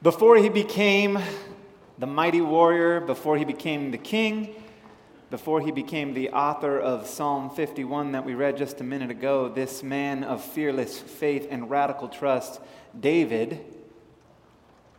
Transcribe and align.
Before 0.00 0.36
he 0.36 0.48
became 0.48 1.18
the 1.98 2.06
mighty 2.06 2.40
warrior, 2.40 3.00
before 3.00 3.36
he 3.36 3.44
became 3.44 3.90
the 3.90 3.98
king, 3.98 4.54
before 5.28 5.60
he 5.60 5.72
became 5.72 6.14
the 6.14 6.30
author 6.30 6.78
of 6.78 7.08
Psalm 7.08 7.50
51 7.50 8.12
that 8.12 8.24
we 8.24 8.36
read 8.36 8.56
just 8.56 8.80
a 8.80 8.84
minute 8.84 9.10
ago, 9.10 9.48
this 9.48 9.82
man 9.82 10.22
of 10.22 10.40
fearless 10.40 11.00
faith 11.00 11.48
and 11.50 11.68
radical 11.68 12.06
trust, 12.06 12.60
David, 12.98 13.58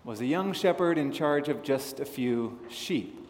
was 0.04 0.20
a 0.20 0.26
young 0.26 0.52
shepherd 0.52 0.98
in 0.98 1.14
charge 1.14 1.48
of 1.48 1.64
just 1.64 2.02
a 2.02 2.06
few 2.06 2.60
sheep. 2.70 3.26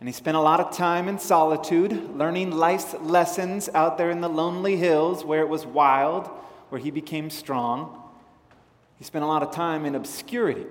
And 0.00 0.08
he 0.08 0.12
spent 0.14 0.38
a 0.38 0.40
lot 0.40 0.58
of 0.58 0.74
time 0.74 1.06
in 1.06 1.18
solitude, 1.18 2.16
learning 2.16 2.52
life's 2.52 2.94
lessons 2.94 3.68
out 3.74 3.98
there 3.98 4.08
in 4.08 4.22
the 4.22 4.30
lonely 4.30 4.76
hills 4.76 5.22
where 5.22 5.42
it 5.42 5.50
was 5.50 5.66
wild, 5.66 6.28
where 6.70 6.80
he 6.80 6.90
became 6.90 7.28
strong. 7.28 8.04
He 8.96 9.04
spent 9.04 9.22
a 9.22 9.28
lot 9.28 9.42
of 9.42 9.50
time 9.50 9.84
in 9.84 9.94
obscurity 9.94 10.64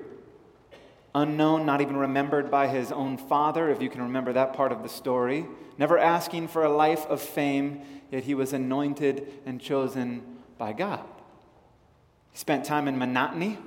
unknown, 1.22 1.66
not 1.66 1.82
even 1.82 1.98
remembered 1.98 2.52
by 2.52 2.68
his 2.68 2.92
own 2.92 3.18
father, 3.18 3.70
if 3.70 3.82
you 3.82 3.90
can 3.90 4.02
remember 4.04 4.34
that 4.34 4.54
part 4.54 4.72
of 4.72 4.84
the 4.84 4.90
story, 4.90 5.46
never 5.78 5.98
asking 5.98 6.48
for 6.48 6.64
a 6.64 6.70
life 6.70 7.06
of 7.08 7.22
fame, 7.22 7.82
yet 8.12 8.24
he 8.24 8.36
was 8.36 8.54
anointed 8.54 9.28
and 9.46 9.60
chosen 9.60 10.22
by 10.58 10.74
God. 10.74 11.04
He 12.32 12.38
spent 12.38 12.66
time 12.66 12.88
in 12.88 12.98
monotony, 12.98 13.58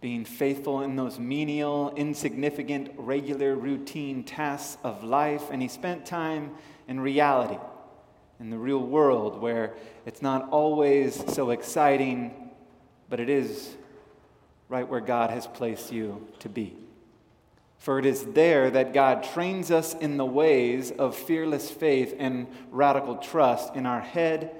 being 0.00 0.24
faithful 0.24 0.82
in 0.82 0.96
those 0.96 1.18
menial, 1.18 1.92
insignificant, 1.96 2.90
regular, 2.96 3.54
routine 3.54 4.22
tasks 4.22 4.78
of 4.84 5.04
life, 5.04 5.50
and 5.50 5.60
he 5.60 5.68
spent 5.68 6.06
time 6.06 6.52
in 6.86 7.00
reality, 7.00 7.58
in 8.40 8.48
the 8.50 8.56
real 8.58 8.78
world, 8.78 9.40
where 9.40 9.74
it's 10.06 10.22
not 10.22 10.48
always 10.50 11.22
so 11.34 11.50
exciting, 11.50 12.52
but 13.10 13.20
it 13.20 13.28
is 13.28 13.76
right 14.68 14.88
where 14.88 15.00
God 15.00 15.30
has 15.30 15.46
placed 15.46 15.92
you 15.92 16.26
to 16.40 16.48
be. 16.48 16.76
For 17.78 17.98
it 17.98 18.06
is 18.06 18.24
there 18.24 18.70
that 18.70 18.92
God 18.92 19.22
trains 19.22 19.70
us 19.70 19.94
in 19.94 20.16
the 20.16 20.24
ways 20.24 20.90
of 20.90 21.16
fearless 21.16 21.70
faith 21.70 22.14
and 22.18 22.48
radical 22.70 23.16
trust 23.16 23.74
in 23.74 23.86
our 23.86 24.00
head, 24.00 24.50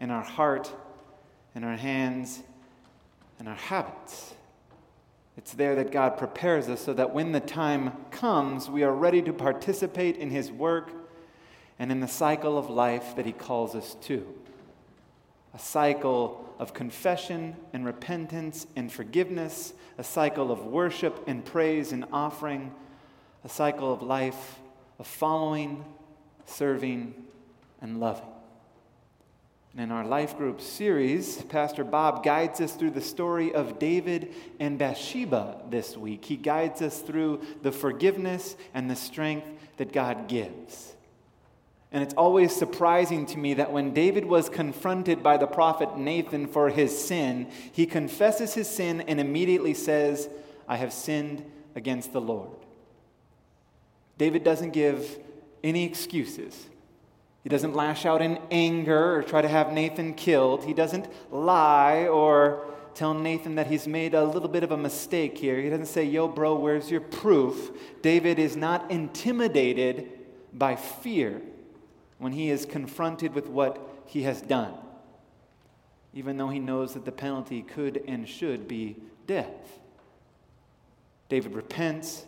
in 0.00 0.10
our 0.10 0.22
heart, 0.22 0.72
in 1.54 1.64
our 1.64 1.76
hands, 1.76 2.42
and 3.38 3.48
our 3.48 3.54
habits. 3.54 4.34
It's 5.36 5.52
there 5.52 5.74
that 5.76 5.90
God 5.90 6.16
prepares 6.16 6.68
us 6.68 6.80
so 6.80 6.94
that 6.94 7.12
when 7.12 7.32
the 7.32 7.40
time 7.40 7.92
comes, 8.10 8.70
we 8.70 8.82
are 8.82 8.92
ready 8.92 9.20
to 9.22 9.32
participate 9.32 10.16
in 10.16 10.30
His 10.30 10.50
work 10.50 10.90
and 11.78 11.90
in 11.90 12.00
the 12.00 12.08
cycle 12.08 12.56
of 12.56 12.70
life 12.70 13.16
that 13.16 13.26
He 13.26 13.32
calls 13.32 13.74
us 13.74 13.96
to. 14.02 14.26
A 15.56 15.58
cycle 15.58 16.54
of 16.58 16.74
confession 16.74 17.56
and 17.72 17.86
repentance 17.86 18.66
and 18.76 18.92
forgiveness, 18.92 19.72
a 19.96 20.04
cycle 20.04 20.52
of 20.52 20.66
worship 20.66 21.24
and 21.26 21.42
praise 21.42 21.92
and 21.92 22.04
offering, 22.12 22.74
a 23.42 23.48
cycle 23.48 23.90
of 23.90 24.02
life 24.02 24.58
of 24.98 25.06
following, 25.06 25.82
serving, 26.44 27.14
and 27.80 27.98
loving. 27.98 28.28
And 29.72 29.80
in 29.80 29.90
our 29.90 30.04
life 30.04 30.36
group 30.36 30.60
series, 30.60 31.40
Pastor 31.44 31.84
Bob 31.84 32.22
guides 32.22 32.60
us 32.60 32.74
through 32.74 32.90
the 32.90 33.00
story 33.00 33.54
of 33.54 33.78
David 33.78 34.34
and 34.60 34.78
Bathsheba 34.78 35.62
this 35.70 35.96
week. 35.96 36.26
He 36.26 36.36
guides 36.36 36.82
us 36.82 37.00
through 37.00 37.40
the 37.62 37.72
forgiveness 37.72 38.56
and 38.74 38.90
the 38.90 38.96
strength 38.96 39.48
that 39.78 39.90
God 39.90 40.28
gives. 40.28 40.95
And 41.96 42.02
it's 42.02 42.12
always 42.12 42.54
surprising 42.54 43.24
to 43.24 43.38
me 43.38 43.54
that 43.54 43.72
when 43.72 43.94
David 43.94 44.26
was 44.26 44.50
confronted 44.50 45.22
by 45.22 45.38
the 45.38 45.46
prophet 45.46 45.96
Nathan 45.96 46.46
for 46.46 46.68
his 46.68 47.02
sin, 47.02 47.50
he 47.72 47.86
confesses 47.86 48.52
his 48.52 48.68
sin 48.68 49.00
and 49.00 49.18
immediately 49.18 49.72
says, 49.72 50.28
I 50.68 50.76
have 50.76 50.92
sinned 50.92 51.50
against 51.74 52.12
the 52.12 52.20
Lord. 52.20 52.50
David 54.18 54.44
doesn't 54.44 54.72
give 54.72 55.18
any 55.64 55.84
excuses. 55.86 56.66
He 57.42 57.48
doesn't 57.48 57.74
lash 57.74 58.04
out 58.04 58.20
in 58.20 58.40
anger 58.50 59.16
or 59.16 59.22
try 59.22 59.40
to 59.40 59.48
have 59.48 59.72
Nathan 59.72 60.12
killed. 60.12 60.64
He 60.64 60.74
doesn't 60.74 61.08
lie 61.32 62.08
or 62.08 62.66
tell 62.92 63.14
Nathan 63.14 63.54
that 63.54 63.68
he's 63.68 63.88
made 63.88 64.12
a 64.12 64.22
little 64.22 64.50
bit 64.50 64.62
of 64.62 64.70
a 64.70 64.76
mistake 64.76 65.38
here. 65.38 65.58
He 65.62 65.70
doesn't 65.70 65.86
say, 65.86 66.04
Yo, 66.04 66.28
bro, 66.28 66.56
where's 66.56 66.90
your 66.90 67.00
proof? 67.00 67.70
David 68.02 68.38
is 68.38 68.54
not 68.54 68.90
intimidated 68.90 70.12
by 70.52 70.76
fear 70.76 71.40
when 72.18 72.32
he 72.32 72.50
is 72.50 72.64
confronted 72.66 73.34
with 73.34 73.48
what 73.48 73.78
he 74.06 74.22
has 74.22 74.40
done, 74.40 74.74
even 76.14 76.36
though 76.36 76.48
he 76.48 76.58
knows 76.58 76.94
that 76.94 77.04
the 77.04 77.12
penalty 77.12 77.62
could 77.62 78.02
and 78.06 78.28
should 78.28 78.66
be 78.66 78.96
death. 79.26 79.80
David 81.28 81.54
repents, 81.54 82.24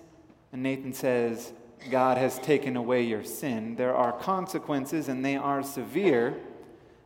and 0.52 0.62
Nathan 0.62 0.92
says, 0.92 1.52
God 1.90 2.18
has 2.18 2.38
taken 2.40 2.76
away 2.76 3.02
your 3.02 3.24
sin. 3.24 3.76
There 3.76 3.94
are 3.94 4.12
consequences, 4.12 5.08
and 5.08 5.24
they 5.24 5.36
are 5.36 5.62
severe, 5.62 6.36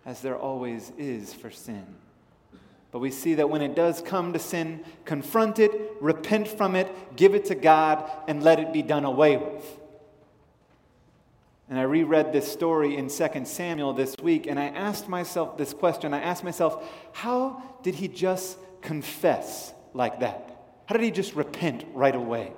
as 0.05 0.23
there 0.23 0.37
always 0.37 0.93
is 0.99 1.35
for 1.35 1.51
sin. 1.51 1.85
But 2.91 2.99
we 2.99 3.11
see 3.11 3.35
that 3.35 3.49
when 3.49 3.63
it 3.63 3.75
does 3.75 4.03
come 4.03 4.33
to 4.33 4.39
sin, 4.39 4.85
confront 5.05 5.59
it, 5.59 5.73
repent 6.01 6.49
from 6.49 6.75
it, 6.75 7.17
give 7.17 7.35
it 7.35 7.45
to 7.47 7.55
God, 7.55 8.11
and 8.29 8.43
let 8.43 8.59
it 8.59 8.73
be 8.73 8.83
done 8.83 9.05
away 9.05 9.37
with. 9.37 9.79
And 11.73 11.81
I 11.81 11.85
reread 11.85 12.35
this 12.35 12.53
story 12.53 12.99
in 12.99 13.09
2 13.09 13.47
Samuel 13.47 13.95
this 13.95 14.15
week, 14.23 14.47
and 14.47 14.61
I 14.61 14.67
asked 14.67 15.09
myself 15.09 15.57
this 15.57 15.73
question. 15.73 16.13
I 16.13 16.21
asked 16.21 16.45
myself, 16.45 16.87
how 17.13 17.63
did 17.83 17.95
he 17.95 18.09
just 18.09 18.59
confess 18.83 19.73
like 19.95 20.21
that? 20.21 20.67
How 20.85 20.97
did 20.97 21.03
he 21.03 21.11
just 21.11 21.35
repent 21.35 21.87
right 21.95 22.15
away? 22.15 22.53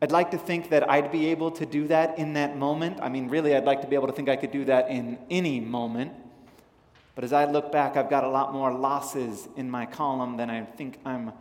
I'd 0.00 0.12
like 0.12 0.30
to 0.30 0.38
think 0.38 0.70
that 0.70 0.88
I'd 0.88 1.10
be 1.10 1.26
able 1.30 1.50
to 1.50 1.66
do 1.66 1.88
that 1.88 2.20
in 2.20 2.34
that 2.34 2.56
moment. 2.56 3.00
I 3.02 3.08
mean, 3.08 3.28
really, 3.28 3.56
I'd 3.56 3.64
like 3.64 3.80
to 3.80 3.88
be 3.88 3.96
able 3.96 4.06
to 4.06 4.12
think 4.12 4.28
I 4.28 4.36
could 4.36 4.52
do 4.52 4.64
that 4.66 4.88
in 4.88 5.18
any 5.28 5.58
moment. 5.58 6.12
But 7.16 7.24
as 7.24 7.32
I 7.32 7.46
look 7.46 7.72
back, 7.72 7.96
I've 7.96 8.08
got 8.08 8.22
a 8.22 8.28
lot 8.28 8.52
more 8.52 8.72
losses 8.72 9.48
in 9.56 9.68
my 9.68 9.86
column 9.86 10.36
than 10.36 10.50
I 10.50 10.62
think 10.62 11.00
I'm 11.04 11.32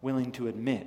willing 0.00 0.32
to 0.32 0.48
admit 0.48 0.86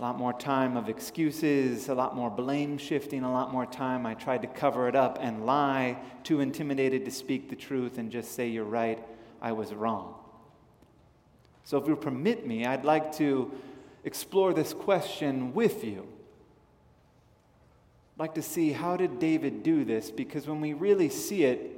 a 0.00 0.02
lot 0.02 0.16
more 0.16 0.32
time 0.32 0.78
of 0.78 0.88
excuses, 0.88 1.90
a 1.90 1.94
lot 1.94 2.16
more 2.16 2.30
blame 2.30 2.78
shifting, 2.78 3.22
a 3.22 3.30
lot 3.30 3.52
more 3.52 3.66
time 3.66 4.06
I 4.06 4.14
tried 4.14 4.40
to 4.40 4.48
cover 4.48 4.88
it 4.88 4.96
up 4.96 5.18
and 5.20 5.44
lie, 5.44 5.98
too 6.24 6.40
intimidated 6.40 7.04
to 7.04 7.10
speak 7.10 7.50
the 7.50 7.56
truth 7.56 7.98
and 7.98 8.10
just 8.10 8.32
say, 8.32 8.48
You're 8.48 8.64
right, 8.64 8.98
I 9.42 9.52
was 9.52 9.74
wrong. 9.74 10.14
So, 11.64 11.76
if 11.76 11.86
you 11.86 11.96
permit 11.96 12.46
me, 12.46 12.64
I'd 12.64 12.86
like 12.86 13.14
to 13.16 13.52
explore 14.02 14.54
this 14.54 14.72
question 14.72 15.52
with 15.52 15.84
you. 15.84 16.06
I'd 18.16 18.20
like 18.20 18.34
to 18.36 18.42
see 18.42 18.72
how 18.72 18.96
did 18.96 19.18
David 19.18 19.62
do 19.62 19.84
this? 19.84 20.10
Because 20.10 20.46
when 20.46 20.62
we 20.62 20.72
really 20.72 21.10
see 21.10 21.44
it, 21.44 21.76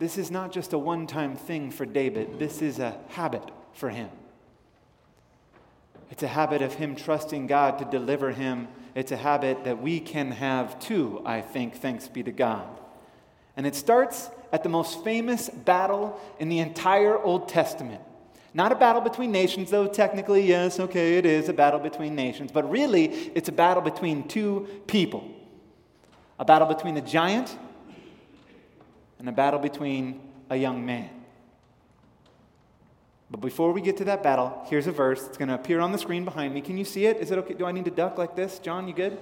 this 0.00 0.18
is 0.18 0.32
not 0.32 0.50
just 0.50 0.72
a 0.72 0.78
one 0.78 1.06
time 1.06 1.36
thing 1.36 1.70
for 1.70 1.86
David, 1.86 2.40
this 2.40 2.60
is 2.60 2.80
a 2.80 2.98
habit 3.10 3.52
for 3.72 3.88
him. 3.88 4.10
It's 6.10 6.22
a 6.22 6.28
habit 6.28 6.60
of 6.60 6.74
him 6.74 6.96
trusting 6.96 7.46
God 7.46 7.78
to 7.78 7.84
deliver 7.84 8.32
him. 8.32 8.68
It's 8.94 9.12
a 9.12 9.16
habit 9.16 9.64
that 9.64 9.80
we 9.80 10.00
can 10.00 10.32
have 10.32 10.78
too, 10.80 11.22
I 11.24 11.40
think, 11.40 11.76
thanks 11.76 12.08
be 12.08 12.22
to 12.24 12.32
God. 12.32 12.66
And 13.56 13.66
it 13.66 13.74
starts 13.74 14.30
at 14.52 14.62
the 14.62 14.68
most 14.68 15.04
famous 15.04 15.48
battle 15.48 16.20
in 16.38 16.48
the 16.48 16.58
entire 16.58 17.16
Old 17.16 17.48
Testament. 17.48 18.00
Not 18.52 18.72
a 18.72 18.74
battle 18.74 19.00
between 19.00 19.30
nations, 19.30 19.70
though 19.70 19.86
technically, 19.86 20.46
yes, 20.46 20.80
okay, 20.80 21.18
it 21.18 21.24
is 21.24 21.48
a 21.48 21.52
battle 21.52 21.78
between 21.78 22.16
nations, 22.16 22.50
but 22.50 22.68
really, 22.68 23.06
it's 23.34 23.48
a 23.48 23.52
battle 23.52 23.82
between 23.82 24.26
two 24.26 24.66
people 24.86 25.28
a 26.40 26.44
battle 26.44 26.66
between 26.66 26.96
a 26.96 27.02
giant 27.02 27.54
and 29.18 29.28
a 29.28 29.32
battle 29.32 29.60
between 29.60 30.18
a 30.48 30.56
young 30.56 30.86
man. 30.86 31.19
But 33.30 33.40
before 33.40 33.72
we 33.72 33.80
get 33.80 33.96
to 33.98 34.04
that 34.06 34.22
battle, 34.22 34.64
here's 34.66 34.86
a 34.86 34.92
verse. 34.92 35.24
It's 35.26 35.36
going 35.36 35.48
to 35.48 35.54
appear 35.54 35.80
on 35.80 35.92
the 35.92 35.98
screen 35.98 36.24
behind 36.24 36.52
me. 36.52 36.60
Can 36.60 36.76
you 36.76 36.84
see 36.84 37.06
it? 37.06 37.18
Is 37.18 37.30
it 37.30 37.38
okay? 37.38 37.54
Do 37.54 37.64
I 37.64 37.72
need 37.72 37.84
to 37.84 37.90
duck 37.90 38.18
like 38.18 38.34
this? 38.34 38.58
John, 38.58 38.88
you 38.88 38.94
good? 38.94 39.18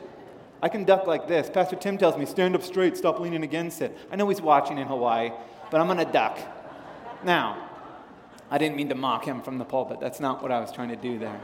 I 0.62 0.68
can 0.68 0.84
duck 0.84 1.06
like 1.06 1.28
this. 1.28 1.50
Pastor 1.50 1.76
Tim 1.76 1.98
tells 1.98 2.16
me, 2.16 2.24
stand 2.24 2.54
up 2.54 2.62
straight, 2.62 2.96
stop 2.96 3.20
leaning 3.20 3.44
against 3.44 3.82
it. 3.82 3.96
I 4.10 4.16
know 4.16 4.28
he's 4.28 4.40
watching 4.40 4.78
in 4.78 4.88
Hawaii, 4.88 5.30
but 5.70 5.80
I'm 5.80 5.86
going 5.86 6.04
to 6.04 6.12
duck. 6.12 6.38
Now, 7.22 7.68
I 8.50 8.58
didn't 8.58 8.76
mean 8.76 8.88
to 8.88 8.94
mock 8.94 9.24
him 9.24 9.42
from 9.42 9.58
the 9.58 9.64
pulpit. 9.64 10.00
That's 10.00 10.20
not 10.20 10.42
what 10.42 10.50
I 10.50 10.58
was 10.58 10.72
trying 10.72 10.88
to 10.88 10.96
do 10.96 11.18
there. 11.18 11.40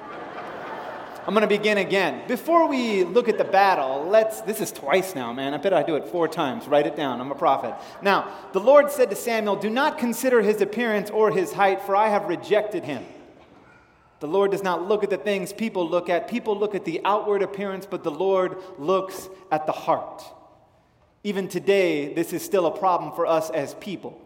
I'm 1.26 1.32
going 1.32 1.40
to 1.40 1.48
begin 1.48 1.78
again. 1.78 2.28
Before 2.28 2.68
we 2.68 3.02
look 3.02 3.30
at 3.30 3.38
the 3.38 3.44
battle, 3.44 4.06
let's, 4.08 4.42
this 4.42 4.60
is 4.60 4.70
twice 4.70 5.14
now, 5.14 5.32
man. 5.32 5.54
I 5.54 5.56
bet 5.56 5.72
I 5.72 5.82
do 5.82 5.96
it 5.96 6.06
four 6.08 6.28
times. 6.28 6.68
Write 6.68 6.86
it 6.86 6.96
down. 6.96 7.18
I'm 7.18 7.32
a 7.32 7.34
prophet. 7.34 7.74
Now, 8.02 8.30
the 8.52 8.60
Lord 8.60 8.90
said 8.90 9.08
to 9.08 9.16
Samuel, 9.16 9.56
Do 9.56 9.70
not 9.70 9.96
consider 9.96 10.42
his 10.42 10.60
appearance 10.60 11.08
or 11.08 11.30
his 11.30 11.50
height, 11.50 11.80
for 11.80 11.96
I 11.96 12.08
have 12.08 12.26
rejected 12.26 12.84
him. 12.84 13.06
The 14.20 14.26
Lord 14.26 14.50
does 14.50 14.62
not 14.62 14.86
look 14.86 15.02
at 15.02 15.08
the 15.08 15.16
things 15.16 15.52
people 15.52 15.88
look 15.88 16.10
at. 16.10 16.28
People 16.28 16.58
look 16.58 16.74
at 16.74 16.84
the 16.84 17.00
outward 17.06 17.40
appearance, 17.40 17.86
but 17.86 18.04
the 18.04 18.10
Lord 18.10 18.58
looks 18.78 19.28
at 19.50 19.64
the 19.64 19.72
heart. 19.72 20.22
Even 21.22 21.48
today, 21.48 22.12
this 22.12 22.34
is 22.34 22.44
still 22.44 22.66
a 22.66 22.78
problem 22.78 23.12
for 23.14 23.26
us 23.26 23.48
as 23.48 23.72
people. 23.74 24.20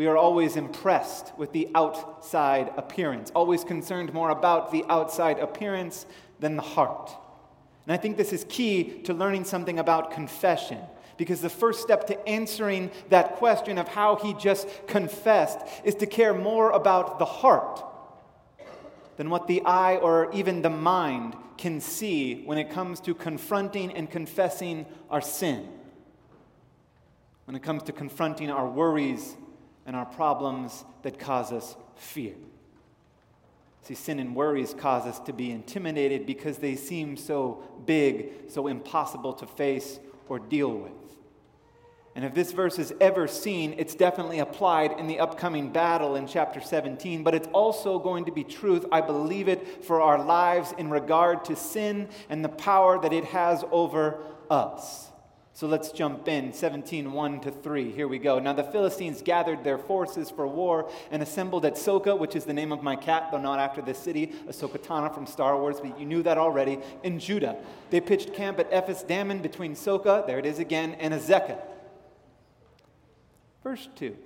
We 0.00 0.06
are 0.06 0.16
always 0.16 0.56
impressed 0.56 1.30
with 1.36 1.52
the 1.52 1.68
outside 1.74 2.72
appearance, 2.78 3.30
always 3.34 3.64
concerned 3.64 4.14
more 4.14 4.30
about 4.30 4.72
the 4.72 4.82
outside 4.88 5.38
appearance 5.38 6.06
than 6.38 6.56
the 6.56 6.62
heart. 6.62 7.10
And 7.84 7.92
I 7.92 7.98
think 7.98 8.16
this 8.16 8.32
is 8.32 8.46
key 8.48 9.02
to 9.02 9.12
learning 9.12 9.44
something 9.44 9.78
about 9.78 10.10
confession. 10.10 10.78
Because 11.18 11.42
the 11.42 11.50
first 11.50 11.82
step 11.82 12.06
to 12.06 12.26
answering 12.26 12.90
that 13.10 13.34
question 13.36 13.76
of 13.76 13.88
how 13.88 14.16
he 14.16 14.32
just 14.32 14.66
confessed 14.86 15.58
is 15.84 15.94
to 15.96 16.06
care 16.06 16.32
more 16.32 16.70
about 16.70 17.18
the 17.18 17.26
heart 17.26 17.84
than 19.18 19.28
what 19.28 19.48
the 19.48 19.60
eye 19.66 19.96
or 19.96 20.32
even 20.32 20.62
the 20.62 20.70
mind 20.70 21.36
can 21.58 21.78
see 21.78 22.42
when 22.46 22.56
it 22.56 22.70
comes 22.70 23.00
to 23.00 23.12
confronting 23.12 23.92
and 23.92 24.10
confessing 24.10 24.86
our 25.10 25.20
sin, 25.20 25.68
when 27.44 27.54
it 27.54 27.62
comes 27.62 27.82
to 27.82 27.92
confronting 27.92 28.50
our 28.50 28.66
worries 28.66 29.36
and 29.86 29.96
our 29.96 30.06
problems 30.06 30.84
that 31.02 31.18
cause 31.18 31.52
us 31.52 31.76
fear. 31.96 32.34
See, 33.82 33.94
sin 33.94 34.18
and 34.18 34.34
worries 34.34 34.74
cause 34.74 35.06
us 35.06 35.18
to 35.20 35.32
be 35.32 35.50
intimidated 35.50 36.26
because 36.26 36.58
they 36.58 36.76
seem 36.76 37.16
so 37.16 37.62
big, 37.86 38.50
so 38.50 38.66
impossible 38.66 39.32
to 39.34 39.46
face 39.46 39.98
or 40.28 40.38
deal 40.38 40.72
with. 40.72 40.92
And 42.14 42.24
if 42.24 42.34
this 42.34 42.52
verse 42.52 42.78
is 42.78 42.92
ever 43.00 43.28
seen, 43.28 43.74
it's 43.78 43.94
definitely 43.94 44.40
applied 44.40 44.98
in 44.98 45.06
the 45.06 45.20
upcoming 45.20 45.72
battle 45.72 46.16
in 46.16 46.26
chapter 46.26 46.60
17, 46.60 47.22
but 47.22 47.34
it's 47.34 47.48
also 47.52 47.98
going 47.98 48.24
to 48.24 48.32
be 48.32 48.42
truth. 48.42 48.84
I 48.90 49.00
believe 49.00 49.48
it 49.48 49.84
for 49.84 50.00
our 50.00 50.22
lives 50.22 50.74
in 50.76 50.90
regard 50.90 51.44
to 51.46 51.56
sin 51.56 52.08
and 52.28 52.44
the 52.44 52.48
power 52.48 53.00
that 53.00 53.12
it 53.12 53.24
has 53.26 53.64
over 53.70 54.18
us. 54.50 55.09
So 55.52 55.66
let's 55.66 55.90
jump 55.90 56.28
in 56.28 56.52
17 56.52 57.12
1 57.12 57.40
to 57.40 57.50
3. 57.50 57.90
Here 57.90 58.08
we 58.08 58.18
go. 58.18 58.38
Now 58.38 58.52
the 58.52 58.64
Philistines 58.64 59.20
gathered 59.20 59.64
their 59.64 59.78
forces 59.78 60.30
for 60.30 60.46
war 60.46 60.90
and 61.10 61.22
assembled 61.22 61.64
at 61.64 61.74
Soka, 61.74 62.18
which 62.18 62.36
is 62.36 62.44
the 62.44 62.52
name 62.52 62.72
of 62.72 62.82
my 62.82 62.96
cat, 62.96 63.28
though 63.30 63.40
not 63.40 63.58
after 63.58 63.82
this 63.82 63.98
city, 63.98 64.28
Ahsoka 64.48 65.14
from 65.14 65.26
Star 65.26 65.58
Wars, 65.58 65.80
but 65.80 65.98
you 65.98 66.06
knew 66.06 66.22
that 66.22 66.38
already, 66.38 66.78
in 67.02 67.18
Judah. 67.18 67.56
They 67.90 68.00
pitched 68.00 68.32
camp 68.32 68.58
at 68.58 68.72
Ephes 68.72 69.02
Dammim 69.02 69.42
between 69.42 69.74
Soka, 69.74 70.26
there 70.26 70.38
it 70.38 70.46
is 70.46 70.58
again, 70.58 70.94
and 70.94 71.12
Azekah. 71.12 71.58
Verse 73.62 73.88
2. 73.96 74.16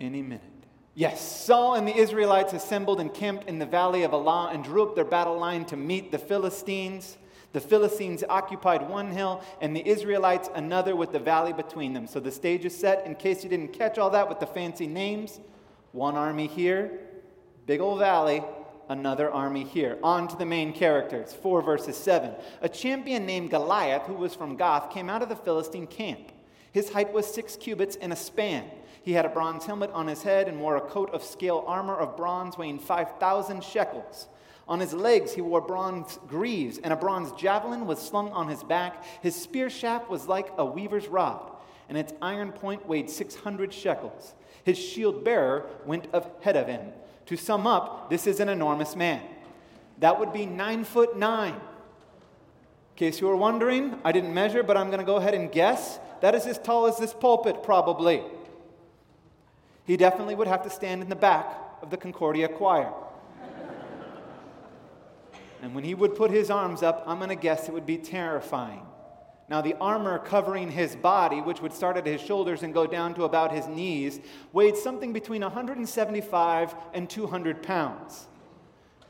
Any 0.00 0.22
minute. 0.22 0.57
Yes, 0.94 1.44
Saul 1.44 1.74
and 1.74 1.86
the 1.86 1.96
Israelites 1.96 2.52
assembled 2.52 2.98
and 2.98 3.12
camped 3.14 3.48
in 3.48 3.58
the 3.58 3.66
valley 3.66 4.02
of 4.02 4.12
Elah 4.12 4.50
and 4.52 4.64
drew 4.64 4.82
up 4.82 4.94
their 4.94 5.04
battle 5.04 5.38
line 5.38 5.64
to 5.66 5.76
meet 5.76 6.10
the 6.10 6.18
Philistines. 6.18 7.18
The 7.52 7.60
Philistines 7.60 8.24
occupied 8.28 8.88
one 8.88 9.12
hill 9.12 9.42
and 9.60 9.74
the 9.74 9.86
Israelites 9.88 10.50
another 10.54 10.96
with 10.96 11.12
the 11.12 11.18
valley 11.18 11.52
between 11.52 11.92
them. 11.92 12.06
So 12.06 12.20
the 12.20 12.32
stage 12.32 12.64
is 12.64 12.76
set 12.76 13.06
in 13.06 13.14
case 13.14 13.44
you 13.44 13.48
didn't 13.48 13.72
catch 13.72 13.96
all 13.96 14.10
that 14.10 14.28
with 14.28 14.40
the 14.40 14.46
fancy 14.46 14.86
names. 14.86 15.40
One 15.92 16.16
army 16.16 16.46
here, 16.46 16.98
big 17.64 17.80
old 17.80 18.00
valley, 18.00 18.42
another 18.88 19.30
army 19.30 19.64
here. 19.64 19.98
On 20.02 20.28
to 20.28 20.36
the 20.36 20.44
main 20.44 20.72
characters. 20.72 21.32
4 21.32 21.62
verses 21.62 21.96
7. 21.96 22.32
A 22.60 22.68
champion 22.68 23.24
named 23.24 23.50
Goliath, 23.50 24.02
who 24.06 24.14
was 24.14 24.34
from 24.34 24.56
Gath, 24.56 24.90
came 24.90 25.08
out 25.08 25.22
of 25.22 25.28
the 25.28 25.36
Philistine 25.36 25.86
camp. 25.86 26.32
His 26.72 26.90
height 26.92 27.12
was 27.12 27.26
six 27.26 27.56
cubits 27.56 27.96
and 27.96 28.12
a 28.12 28.16
span. 28.16 28.64
He 29.02 29.12
had 29.12 29.24
a 29.24 29.30
bronze 29.30 29.64
helmet 29.64 29.90
on 29.92 30.06
his 30.06 30.22
head 30.22 30.48
and 30.48 30.60
wore 30.60 30.76
a 30.76 30.80
coat 30.80 31.10
of 31.14 31.22
scale 31.22 31.64
armor 31.66 31.96
of 31.96 32.16
bronze 32.16 32.58
weighing 32.58 32.78
5,000 32.78 33.62
shekels. 33.62 34.28
On 34.68 34.80
his 34.80 34.92
legs, 34.92 35.32
he 35.32 35.40
wore 35.40 35.62
bronze 35.62 36.18
greaves, 36.28 36.78
and 36.78 36.92
a 36.92 36.96
bronze 36.96 37.32
javelin 37.32 37.86
was 37.86 37.98
slung 37.98 38.30
on 38.32 38.48
his 38.48 38.62
back. 38.62 39.02
His 39.22 39.34
spear 39.34 39.70
shaft 39.70 40.10
was 40.10 40.28
like 40.28 40.52
a 40.58 40.64
weaver's 40.64 41.08
rod, 41.08 41.52
and 41.88 41.96
its 41.96 42.12
iron 42.20 42.52
point 42.52 42.86
weighed 42.86 43.08
600 43.08 43.72
shekels. 43.72 44.34
His 44.64 44.78
shield 44.78 45.24
bearer 45.24 45.66
went 45.86 46.08
ahead 46.12 46.56
of 46.56 46.66
him. 46.66 46.92
To 47.26 47.36
sum 47.36 47.66
up, 47.66 48.10
this 48.10 48.26
is 48.26 48.40
an 48.40 48.50
enormous 48.50 48.94
man. 48.94 49.22
That 49.98 50.20
would 50.20 50.32
be 50.32 50.44
nine 50.44 50.84
foot 50.84 51.16
nine. 51.16 51.54
In 51.54 52.96
case 52.96 53.20
you 53.20 53.28
were 53.28 53.36
wondering, 53.36 53.98
I 54.04 54.12
didn't 54.12 54.34
measure, 54.34 54.62
but 54.62 54.76
I'm 54.76 54.88
going 54.88 55.00
to 55.00 55.04
go 55.04 55.16
ahead 55.16 55.34
and 55.34 55.50
guess. 55.50 55.98
That 56.20 56.34
is 56.34 56.46
as 56.46 56.58
tall 56.58 56.86
as 56.86 56.98
this 56.98 57.14
pulpit, 57.14 57.62
probably. 57.62 58.22
He 59.88 59.96
definitely 59.96 60.34
would 60.34 60.48
have 60.48 60.62
to 60.64 60.70
stand 60.70 61.00
in 61.00 61.08
the 61.08 61.16
back 61.16 61.50
of 61.80 61.88
the 61.88 61.96
Concordia 61.96 62.46
choir. 62.46 62.92
and 65.62 65.74
when 65.74 65.82
he 65.82 65.94
would 65.94 66.14
put 66.14 66.30
his 66.30 66.50
arms 66.50 66.82
up, 66.82 67.04
I'm 67.06 67.16
going 67.16 67.30
to 67.30 67.34
guess 67.34 67.68
it 67.68 67.72
would 67.72 67.86
be 67.86 67.96
terrifying. 67.96 68.82
Now, 69.48 69.62
the 69.62 69.74
armor 69.80 70.18
covering 70.18 70.70
his 70.70 70.94
body, 70.94 71.40
which 71.40 71.62
would 71.62 71.72
start 71.72 71.96
at 71.96 72.04
his 72.04 72.20
shoulders 72.20 72.62
and 72.62 72.74
go 72.74 72.86
down 72.86 73.14
to 73.14 73.24
about 73.24 73.50
his 73.50 73.66
knees, 73.66 74.20
weighed 74.52 74.76
something 74.76 75.14
between 75.14 75.40
175 75.40 76.74
and 76.92 77.08
200 77.08 77.62
pounds. 77.62 78.26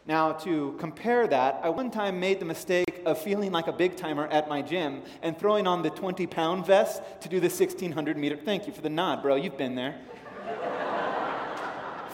Now, 0.06 0.30
to 0.32 0.76
compare 0.78 1.26
that, 1.26 1.58
I 1.60 1.70
one 1.70 1.90
time 1.90 2.20
made 2.20 2.38
the 2.38 2.44
mistake 2.44 3.02
of 3.04 3.20
feeling 3.20 3.50
like 3.50 3.66
a 3.66 3.72
big 3.72 3.96
timer 3.96 4.28
at 4.28 4.48
my 4.48 4.62
gym 4.62 5.02
and 5.22 5.36
throwing 5.36 5.66
on 5.66 5.82
the 5.82 5.90
20 5.90 6.28
pound 6.28 6.66
vest 6.66 7.02
to 7.22 7.28
do 7.28 7.40
the 7.40 7.48
1600 7.48 8.16
meter. 8.16 8.36
Thank 8.36 8.68
you 8.68 8.72
for 8.72 8.80
the 8.80 8.88
nod, 8.88 9.22
bro. 9.22 9.34
You've 9.34 9.58
been 9.58 9.74
there. 9.74 9.96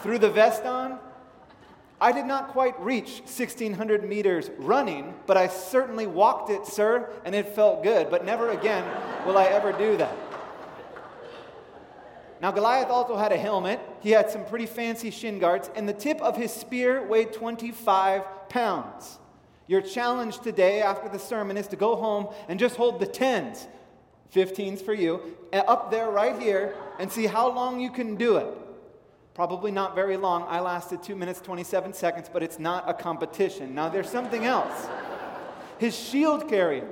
Threw 0.02 0.18
the 0.18 0.30
vest 0.30 0.64
on, 0.64 0.98
I 2.00 2.12
did 2.12 2.26
not 2.26 2.48
quite 2.48 2.78
reach 2.80 3.20
1,600 3.20 4.06
meters 4.06 4.50
running, 4.58 5.14
but 5.26 5.36
I 5.36 5.48
certainly 5.48 6.06
walked 6.06 6.50
it, 6.50 6.66
sir, 6.66 7.08
and 7.24 7.34
it 7.34 7.54
felt 7.54 7.82
good. 7.82 8.10
But 8.10 8.26
never 8.26 8.50
again 8.50 8.84
will 9.24 9.38
I 9.38 9.44
ever 9.44 9.72
do 9.72 9.96
that. 9.96 10.14
Now, 12.42 12.50
Goliath 12.50 12.90
also 12.90 13.16
had 13.16 13.32
a 13.32 13.38
helmet. 13.38 13.80
He 14.00 14.10
had 14.10 14.30
some 14.30 14.44
pretty 14.44 14.66
fancy 14.66 15.10
shin 15.10 15.38
guards, 15.38 15.70
and 15.74 15.88
the 15.88 15.94
tip 15.94 16.20
of 16.20 16.36
his 16.36 16.52
spear 16.52 17.02
weighed 17.02 17.32
25 17.32 18.50
pounds. 18.50 19.18
Your 19.66 19.80
challenge 19.80 20.40
today 20.40 20.82
after 20.82 21.08
the 21.08 21.18
sermon 21.18 21.56
is 21.56 21.68
to 21.68 21.76
go 21.76 21.96
home 21.96 22.28
and 22.48 22.60
just 22.60 22.76
hold 22.76 23.00
the 23.00 23.06
10s, 23.06 23.66
15s 24.34 24.82
for 24.82 24.92
you, 24.92 25.22
up 25.54 25.90
there 25.90 26.10
right 26.10 26.38
here, 26.38 26.74
and 26.98 27.10
see 27.10 27.26
how 27.26 27.50
long 27.52 27.80
you 27.80 27.90
can 27.90 28.16
do 28.16 28.36
it. 28.36 28.46
Probably 29.34 29.72
not 29.72 29.94
very 29.94 30.16
long. 30.16 30.44
I 30.48 30.60
lasted 30.60 31.02
2 31.02 31.16
minutes 31.16 31.40
27 31.40 31.92
seconds, 31.92 32.30
but 32.32 32.42
it's 32.42 32.58
not 32.58 32.88
a 32.88 32.94
competition. 32.94 33.74
Now 33.74 33.88
there's 33.88 34.08
something 34.08 34.44
else. 34.44 34.88
His 35.78 35.98
shield 35.98 36.48
carrier. 36.48 36.88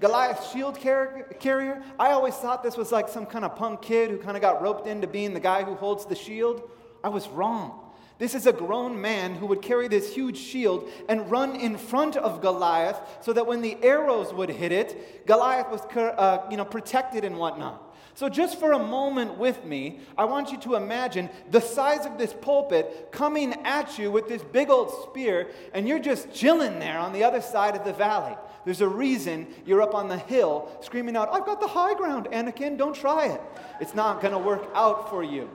Goliath's 0.00 0.50
shield 0.52 0.80
car- 0.80 1.26
carrier. 1.40 1.82
I 1.98 2.12
always 2.12 2.34
thought 2.34 2.62
this 2.62 2.76
was 2.76 2.92
like 2.92 3.08
some 3.08 3.26
kind 3.26 3.44
of 3.44 3.56
punk 3.56 3.82
kid 3.82 4.10
who 4.10 4.16
kind 4.16 4.36
of 4.36 4.40
got 4.40 4.62
roped 4.62 4.86
into 4.86 5.06
being 5.06 5.34
the 5.34 5.40
guy 5.40 5.64
who 5.64 5.74
holds 5.74 6.06
the 6.06 6.14
shield. 6.14 6.70
I 7.04 7.08
was 7.08 7.28
wrong. 7.28 7.90
This 8.18 8.34
is 8.34 8.46
a 8.46 8.52
grown 8.52 9.00
man 9.00 9.34
who 9.34 9.46
would 9.46 9.62
carry 9.62 9.88
this 9.88 10.14
huge 10.14 10.36
shield 10.36 10.88
and 11.08 11.30
run 11.30 11.56
in 11.56 11.78
front 11.78 12.16
of 12.16 12.42
Goliath 12.42 13.00
so 13.22 13.32
that 13.32 13.46
when 13.46 13.62
the 13.62 13.78
arrows 13.82 14.32
would 14.34 14.50
hit 14.50 14.72
it, 14.72 15.26
Goliath 15.26 15.70
was 15.70 15.80
uh, 15.96 16.46
you 16.50 16.58
know, 16.58 16.64
protected 16.64 17.24
and 17.24 17.38
whatnot. 17.38 17.89
So, 18.20 18.28
just 18.28 18.60
for 18.60 18.72
a 18.72 18.78
moment 18.78 19.38
with 19.38 19.64
me, 19.64 20.00
I 20.18 20.26
want 20.26 20.52
you 20.52 20.58
to 20.58 20.74
imagine 20.74 21.30
the 21.50 21.60
size 21.62 22.04
of 22.04 22.18
this 22.18 22.34
pulpit 22.34 23.08
coming 23.10 23.54
at 23.64 23.98
you 23.98 24.10
with 24.10 24.28
this 24.28 24.42
big 24.42 24.68
old 24.68 24.92
spear, 25.08 25.48
and 25.72 25.88
you're 25.88 25.98
just 25.98 26.30
chilling 26.30 26.80
there 26.80 26.98
on 26.98 27.14
the 27.14 27.24
other 27.24 27.40
side 27.40 27.76
of 27.76 27.82
the 27.86 27.94
valley. 27.94 28.36
There's 28.66 28.82
a 28.82 28.88
reason 28.88 29.46
you're 29.64 29.80
up 29.80 29.94
on 29.94 30.10
the 30.10 30.18
hill 30.18 30.70
screaming 30.82 31.16
out, 31.16 31.30
I've 31.32 31.46
got 31.46 31.62
the 31.62 31.66
high 31.66 31.94
ground, 31.94 32.28
Anakin, 32.30 32.76
don't 32.76 32.94
try 32.94 33.24
it. 33.28 33.40
It's 33.80 33.94
not 33.94 34.20
going 34.20 34.34
to 34.34 34.38
work 34.38 34.68
out 34.74 35.08
for 35.08 35.24
you. 35.24 35.48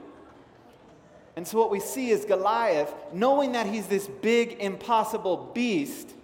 And 1.36 1.46
so, 1.46 1.60
what 1.60 1.70
we 1.70 1.78
see 1.78 2.10
is 2.10 2.24
Goliath, 2.24 2.92
knowing 3.12 3.52
that 3.52 3.68
he's 3.68 3.86
this 3.86 4.08
big, 4.08 4.56
impossible 4.58 5.52
beast, 5.54 6.14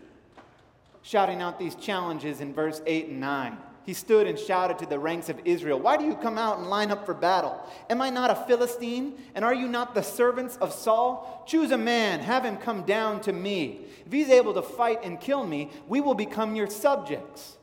shouting 1.02 1.40
out 1.40 1.60
these 1.60 1.76
challenges 1.76 2.40
in 2.40 2.52
verse 2.52 2.82
8 2.84 3.10
and 3.10 3.20
9 3.20 3.58
he 3.84 3.94
stood 3.94 4.26
and 4.26 4.38
shouted 4.38 4.78
to 4.78 4.86
the 4.86 4.98
ranks 4.98 5.28
of 5.28 5.40
Israel, 5.44 5.78
Why 5.78 5.96
do 5.96 6.04
you 6.04 6.14
come 6.14 6.38
out 6.38 6.58
and 6.58 6.68
line 6.68 6.90
up 6.90 7.04
for 7.04 7.14
battle? 7.14 7.60
Am 7.90 8.00
I 8.00 8.10
not 8.10 8.30
a 8.30 8.34
Philistine? 8.46 9.14
And 9.34 9.44
are 9.44 9.54
you 9.54 9.68
not 9.68 9.94
the 9.94 10.02
servants 10.02 10.56
of 10.56 10.72
Saul? 10.72 11.44
Choose 11.46 11.70
a 11.70 11.78
man, 11.78 12.20
have 12.20 12.44
him 12.44 12.56
come 12.56 12.82
down 12.82 13.20
to 13.22 13.32
me. 13.32 13.80
If 14.06 14.12
he's 14.12 14.30
able 14.30 14.54
to 14.54 14.62
fight 14.62 15.00
and 15.02 15.20
kill 15.20 15.44
me, 15.44 15.70
we 15.88 16.00
will 16.00 16.14
become 16.14 16.54
your 16.54 16.68
subjects. 16.68 17.56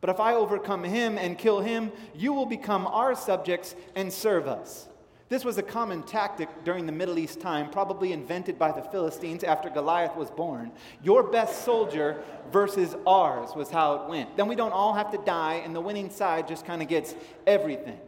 But 0.00 0.10
if 0.10 0.20
I 0.20 0.34
overcome 0.34 0.84
him 0.84 1.18
and 1.18 1.36
kill 1.36 1.60
him, 1.60 1.90
you 2.14 2.32
will 2.32 2.46
become 2.46 2.86
our 2.86 3.14
subjects 3.14 3.74
and 3.94 4.12
serve 4.12 4.46
us. 4.46 4.88
This 5.28 5.44
was 5.44 5.58
a 5.58 5.62
common 5.62 6.02
tactic 6.04 6.48
during 6.64 6.86
the 6.86 6.92
Middle 6.92 7.18
East 7.18 7.38
time, 7.40 7.70
probably 7.70 8.12
invented 8.12 8.58
by 8.58 8.72
the 8.72 8.80
Philistines 8.80 9.44
after 9.44 9.68
Goliath 9.68 10.16
was 10.16 10.30
born. 10.30 10.72
Your 11.02 11.22
best 11.22 11.64
soldier 11.66 12.22
versus 12.50 12.96
ours 13.06 13.50
was 13.54 13.68
how 13.70 13.96
it 13.96 14.08
went. 14.08 14.36
Then 14.38 14.48
we 14.48 14.56
don't 14.56 14.72
all 14.72 14.94
have 14.94 15.10
to 15.12 15.18
die, 15.18 15.62
and 15.64 15.76
the 15.76 15.82
winning 15.82 16.08
side 16.08 16.48
just 16.48 16.64
kind 16.64 16.80
of 16.80 16.88
gets 16.88 17.14
everything. 17.46 18.00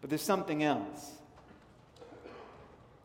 But 0.00 0.08
there's 0.08 0.22
something 0.22 0.62
else. 0.62 1.12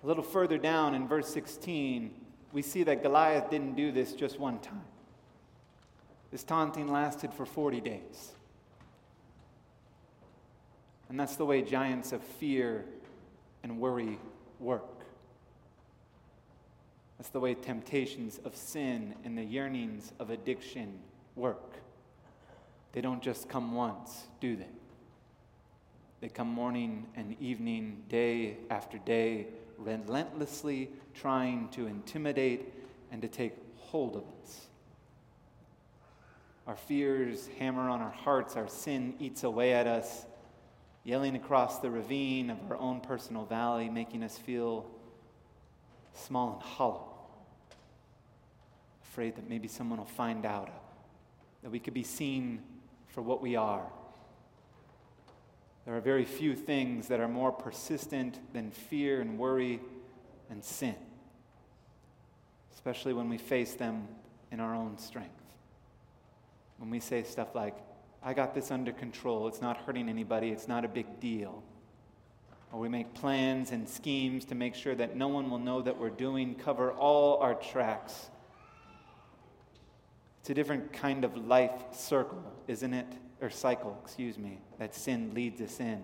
A 0.02 0.08
little 0.08 0.24
further 0.24 0.58
down 0.58 0.96
in 0.96 1.06
verse 1.06 1.28
16, 1.34 2.14
we 2.54 2.62
see 2.62 2.84
that 2.84 3.04
Goliath 3.04 3.50
didn't 3.50 3.76
do 3.76 3.92
this 3.92 4.14
just 4.14 4.40
one 4.40 4.60
time. 4.60 4.86
This 6.32 6.44
taunting 6.44 6.88
lasted 6.88 7.34
for 7.34 7.46
40 7.46 7.82
days. 7.82 8.32
And 11.14 11.20
that's 11.20 11.36
the 11.36 11.46
way 11.46 11.62
giants 11.62 12.12
of 12.12 12.24
fear 12.24 12.86
and 13.62 13.80
worry 13.80 14.18
work. 14.60 15.06
That's 17.20 17.30
the 17.30 17.40
way 17.40 17.54
temptations 17.54 18.40
of 18.44 18.56
sin 18.56 19.14
and 19.24 19.38
the 19.38 19.44
yearnings 19.44 20.12
of 20.18 20.32
addiction 20.32 20.98
work. 21.36 21.76
They 22.94 23.02
don't 23.02 23.22
just 23.22 23.48
come 23.48 23.76
once, 23.76 24.24
do 24.40 24.56
they? 24.56 24.66
They 26.20 26.30
come 26.30 26.48
morning 26.48 27.06
and 27.16 27.40
evening, 27.40 28.02
day 28.10 28.58
after 28.72 28.98
day, 28.98 29.46
relentlessly 29.78 30.90
trying 31.14 31.70
to 31.74 31.86
intimidate 31.86 32.74
and 33.12 33.22
to 33.22 33.28
take 33.28 33.54
hold 33.78 34.16
of 34.16 34.24
us. 34.42 34.66
Our 36.66 36.76
fears 36.76 37.50
hammer 37.60 37.88
on 37.88 38.02
our 38.02 38.10
hearts, 38.10 38.56
our 38.56 38.68
sin 38.68 39.14
eats 39.20 39.44
away 39.44 39.74
at 39.74 39.86
us, 39.86 40.26
yelling 41.04 41.36
across 41.36 41.80
the 41.80 41.90
ravine 41.90 42.50
of 42.50 42.58
our 42.70 42.78
own 42.78 43.02
personal 43.02 43.46
valley, 43.46 43.90
making 43.90 44.24
us 44.24 44.38
feel 44.38 44.86
small 46.14 46.54
and 46.54 46.62
hollow. 46.62 47.10
Afraid 49.04 49.36
that 49.36 49.50
maybe 49.50 49.68
someone 49.68 50.00
will 50.00 50.06
find 50.06 50.46
out, 50.46 50.70
uh, 50.70 50.72
that 51.64 51.72
we 51.72 51.80
could 51.80 51.94
be 51.94 52.04
seen 52.04 52.62
for 53.08 53.22
what 53.22 53.42
we 53.42 53.56
are. 53.56 53.86
There 55.86 55.96
are 55.96 56.02
very 56.02 56.24
few 56.24 56.56
things 56.56 57.10
that 57.10 57.20
are 57.20 57.28
more 57.28 57.52
persistent 57.52 58.40
than 58.54 58.72
fear 58.72 59.20
and 59.20 59.38
worry 59.38 59.82
and 60.50 60.64
sin, 60.64 60.96
especially 62.74 63.14
when 63.14 63.28
we 63.28 63.38
face 63.38 63.74
them 63.74 64.08
in 64.52 64.62
our 64.62 64.74
own 64.74 64.98
strength. 64.98 65.30
When 66.78 66.90
we 66.90 67.02
say 67.02 67.24
stuff 67.24 67.54
like, 67.54 67.76
I 68.26 68.34
got 68.34 68.56
this 68.56 68.72
under 68.72 68.94
control, 68.94 69.48
it's 69.50 69.62
not 69.62 69.78
hurting 69.78 70.08
anybody, 70.08 70.50
it's 70.50 70.68
not 70.68 70.86
a 70.86 70.88
big 70.88 71.20
deal. 71.20 71.62
Or 72.72 72.80
we 72.80 72.88
make 72.88 73.14
plans 73.14 73.72
and 73.72 73.88
schemes 73.88 74.46
to 74.46 74.56
make 74.56 74.76
sure 74.76 74.96
that 74.96 75.16
no 75.16 75.28
one 75.28 75.50
will 75.50 75.60
know 75.60 75.82
that 75.82 75.98
we're 75.98 76.10
doing, 76.10 76.56
cover 76.56 76.92
all 76.94 77.38
our 77.38 77.54
tracks. 77.54 78.30
It's 80.40 80.50
a 80.50 80.54
different 80.54 80.94
kind 80.94 81.26
of 81.26 81.36
life 81.36 81.72
circle, 81.92 82.44
isn't 82.68 82.94
it? 82.94 83.08
Or 83.42 83.50
cycle, 83.50 84.00
excuse 84.04 84.38
me, 84.38 84.60
that 84.80 84.96
sin 84.96 85.34
leads 85.34 85.60
us 85.60 85.82
in. 85.82 86.04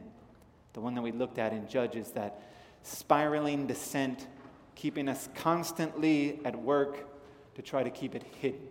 The 0.74 0.82
one 0.82 0.96
that 0.96 1.02
we 1.02 1.14
looked 1.14 1.40
at 1.40 1.54
in 1.54 1.68
Judges, 1.70 2.12
that 2.12 2.42
spiraling 2.84 3.66
descent, 3.66 4.28
keeping 4.76 5.08
us 5.08 5.30
constantly 5.36 6.42
at 6.44 6.58
work 6.62 7.08
to 7.56 7.62
try 7.62 7.82
to 7.82 7.90
keep 7.90 8.14
it 8.14 8.24
hidden. 8.40 8.68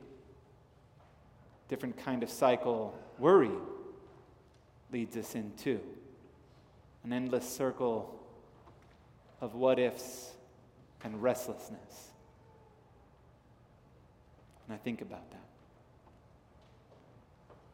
Different 1.68 1.96
kind 1.96 2.22
of 2.22 2.30
cycle 2.30 2.98
worry 3.18 3.50
leads 4.92 5.16
us 5.16 5.34
into 5.34 5.80
an 7.04 7.12
endless 7.12 7.48
circle 7.48 8.18
of 9.40 9.54
what 9.54 9.78
ifs 9.78 10.32
and 11.04 11.22
restlessness. 11.22 12.08
And 14.66 14.74
I 14.74 14.78
think 14.78 15.00
about 15.00 15.30
that. 15.30 15.44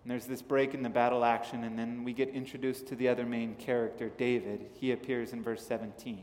And 0.03 0.11
there's 0.11 0.27
this 0.27 0.43
break 0.43 0.75
in 0.75 0.83
the 0.83 0.91
battle 0.91 1.25
action, 1.25 1.65
and 1.65 1.79
then 1.79 2.05
we 2.05 2.13
get 2.13 2.29
introduced 2.29 2.87
to 2.89 2.95
the 2.95 3.09
other 3.09 3.25
main 3.25 3.55
character, 3.55 4.11
David. 4.11 4.67
He 4.79 4.93
appears 4.93 5.33
in 5.33 5.43
verse 5.43 5.67
17. 5.67 6.23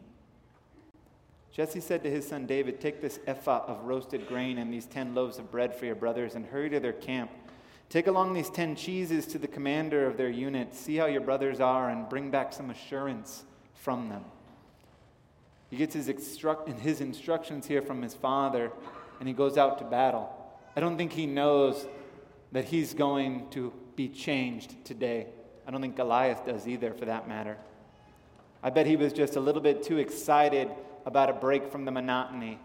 Jesse 1.52 1.80
said 1.82 2.04
to 2.04 2.10
his 2.10 2.28
son 2.28 2.46
David, 2.46 2.80
Take 2.80 3.02
this 3.02 3.20
ephah 3.26 3.66
of 3.66 3.84
roasted 3.84 4.28
grain 4.28 4.60
and 4.60 4.72
these 4.72 4.86
ten 4.86 5.16
loaves 5.16 5.40
of 5.40 5.52
bread 5.52 5.76
for 5.76 5.86
your 5.86 5.96
brothers, 5.96 6.36
and 6.36 6.46
hurry 6.46 6.70
to 6.70 6.80
their 6.80 6.94
camp 6.94 7.32
Take 7.92 8.08
along 8.08 8.32
these 8.32 8.50
ten 8.50 8.78
cheeses 8.78 9.28
to 9.28 9.38
the 9.38 9.50
commander 9.50 10.06
of 10.08 10.16
their 10.16 10.30
unit. 10.30 10.74
See 10.74 10.96
how 10.96 11.08
your 11.08 11.20
brothers 11.20 11.60
are 11.60 11.90
and 11.90 12.08
bring 12.08 12.32
back 12.32 12.54
some 12.54 12.70
assurance 12.70 13.44
from 13.76 14.08
them. 14.08 14.24
He 15.70 15.76
gets 15.76 15.94
his, 15.94 16.08
instru- 16.08 16.80
his 16.80 17.02
instructions 17.02 17.68
here 17.68 17.82
from 17.82 18.02
his 18.02 18.14
father 18.14 18.72
and 19.20 19.28
he 19.28 19.34
goes 19.34 19.58
out 19.58 19.78
to 19.80 19.84
battle. 19.84 20.34
I 20.74 20.80
don't 20.80 20.96
think 20.96 21.12
he 21.12 21.26
knows 21.26 21.86
that 22.54 22.64
he's 22.64 22.94
going 22.94 23.50
to 23.50 23.74
be 23.98 24.08
changed 24.08 24.86
today. 24.86 25.28
I 25.68 25.72
don't 25.72 25.82
think 25.82 25.98
Goliath 25.98 26.46
does 26.46 26.70
either, 26.70 26.94
for 26.94 27.04
that 27.04 27.28
matter. 27.28 27.58
I 28.64 28.70
bet 28.70 28.86
he 28.86 28.96
was 28.96 29.12
just 29.12 29.36
a 29.36 29.42
little 29.42 29.62
bit 29.62 29.84
too 29.84 29.98
excited 29.98 30.72
about 31.06 31.30
a 31.30 31.34
break 31.34 31.70
from 31.70 31.84
the 31.84 31.92
monotony, 31.92 32.58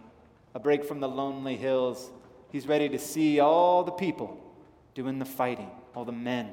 a 0.54 0.61
break 0.61 0.85
from 0.85 1.00
the 1.00 1.09
lonely 1.09 1.56
hills. 1.56 2.12
He's 2.52 2.68
ready 2.68 2.88
to 2.90 2.99
see 3.00 3.40
all 3.40 3.83
the 3.83 3.90
people 3.90 4.45
doing 4.96 5.18
the 5.18 5.26
fighting, 5.26 5.70
all 5.94 6.06
the 6.06 6.10
men. 6.10 6.50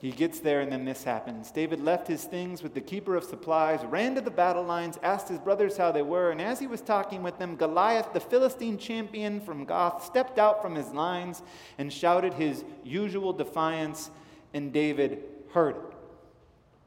He 0.00 0.10
gets 0.10 0.40
there, 0.40 0.62
and 0.62 0.72
then 0.72 0.86
this 0.86 1.04
happens. 1.04 1.50
David 1.50 1.80
left 1.80 2.08
his 2.08 2.24
things 2.24 2.62
with 2.62 2.72
the 2.72 2.80
keeper 2.80 3.14
of 3.14 3.24
supplies, 3.24 3.84
ran 3.84 4.14
to 4.14 4.22
the 4.22 4.30
battle 4.30 4.62
lines, 4.62 4.98
asked 5.02 5.28
his 5.28 5.38
brothers 5.38 5.76
how 5.76 5.92
they 5.92 6.00
were, 6.00 6.30
and 6.30 6.40
as 6.40 6.58
he 6.58 6.66
was 6.66 6.80
talking 6.80 7.22
with 7.22 7.38
them, 7.38 7.56
Goliath, 7.56 8.14
the 8.14 8.20
Philistine 8.20 8.78
champion 8.78 9.38
from 9.38 9.66
Gath, 9.66 10.02
stepped 10.02 10.38
out 10.38 10.62
from 10.62 10.74
his 10.74 10.92
lines 10.92 11.42
and 11.76 11.92
shouted 11.92 12.32
his 12.32 12.64
usual 12.82 13.34
defiance, 13.34 14.10
and 14.54 14.72
David 14.72 15.24
heard 15.52 15.76
it. 15.76 15.82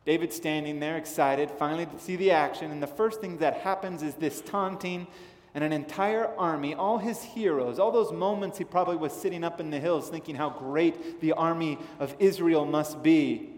David 0.03 0.33
standing 0.33 0.79
there, 0.79 0.97
excited, 0.97 1.51
finally 1.51 1.85
to 1.85 1.99
see 1.99 2.15
the 2.15 2.31
action, 2.31 2.71
and 2.71 2.81
the 2.81 2.87
first 2.87 3.21
thing 3.21 3.37
that 3.37 3.57
happens 3.57 4.01
is 4.01 4.15
this 4.15 4.41
taunting 4.41 5.05
and 5.53 5.63
an 5.63 5.73
entire 5.73 6.27
army, 6.37 6.73
all 6.73 6.97
his 6.97 7.21
heroes, 7.21 7.77
all 7.77 7.91
those 7.91 8.11
moments 8.11 8.57
he 8.57 8.63
probably 8.63 8.95
was 8.95 9.11
sitting 9.11 9.43
up 9.43 9.59
in 9.59 9.69
the 9.69 9.79
hills 9.79 10.09
thinking 10.09 10.35
how 10.35 10.49
great 10.49 11.19
the 11.19 11.33
army 11.33 11.77
of 11.99 12.15
Israel 12.19 12.65
must 12.65 13.03
be. 13.03 13.49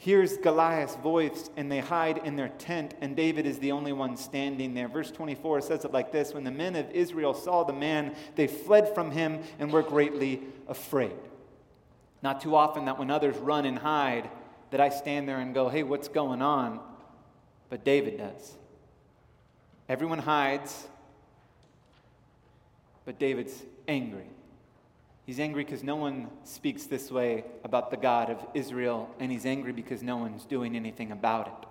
Hears 0.00 0.36
Goliath's 0.36 0.94
voice, 0.96 1.50
and 1.56 1.72
they 1.72 1.80
hide 1.80 2.18
in 2.18 2.36
their 2.36 2.50
tent, 2.50 2.94
and 3.00 3.16
David 3.16 3.46
is 3.46 3.58
the 3.58 3.72
only 3.72 3.92
one 3.92 4.16
standing 4.16 4.72
there. 4.74 4.86
Verse 4.86 5.10
24 5.10 5.62
says 5.62 5.84
it 5.84 5.92
like 5.92 6.12
this 6.12 6.34
When 6.34 6.44
the 6.44 6.52
men 6.52 6.76
of 6.76 6.88
Israel 6.92 7.34
saw 7.34 7.64
the 7.64 7.72
man, 7.72 8.14
they 8.36 8.46
fled 8.46 8.94
from 8.94 9.10
him 9.10 9.40
and 9.58 9.72
were 9.72 9.82
greatly 9.82 10.42
afraid. 10.68 11.16
Not 12.22 12.40
too 12.40 12.54
often 12.54 12.84
that 12.84 12.98
when 12.98 13.10
others 13.10 13.36
run 13.38 13.64
and 13.64 13.78
hide, 13.78 14.30
that 14.70 14.80
I 14.80 14.90
stand 14.90 15.28
there 15.28 15.38
and 15.38 15.52
go, 15.52 15.68
Hey, 15.68 15.82
what's 15.82 16.08
going 16.08 16.42
on? 16.42 16.78
But 17.68 17.84
David 17.84 18.18
does. 18.18 18.54
Everyone 19.88 20.18
hides, 20.18 20.86
but 23.06 23.18
David's 23.18 23.62
angry. 23.86 24.26
He's 25.24 25.40
angry 25.40 25.64
because 25.64 25.82
no 25.82 25.96
one 25.96 26.28
speaks 26.44 26.84
this 26.84 27.10
way 27.10 27.44
about 27.64 27.90
the 27.90 27.96
God 27.96 28.28
of 28.28 28.44
Israel, 28.52 29.08
and 29.18 29.32
he's 29.32 29.46
angry 29.46 29.72
because 29.72 30.02
no 30.02 30.18
one's 30.18 30.44
doing 30.44 30.76
anything 30.76 31.10
about 31.10 31.46
it. 31.46 31.68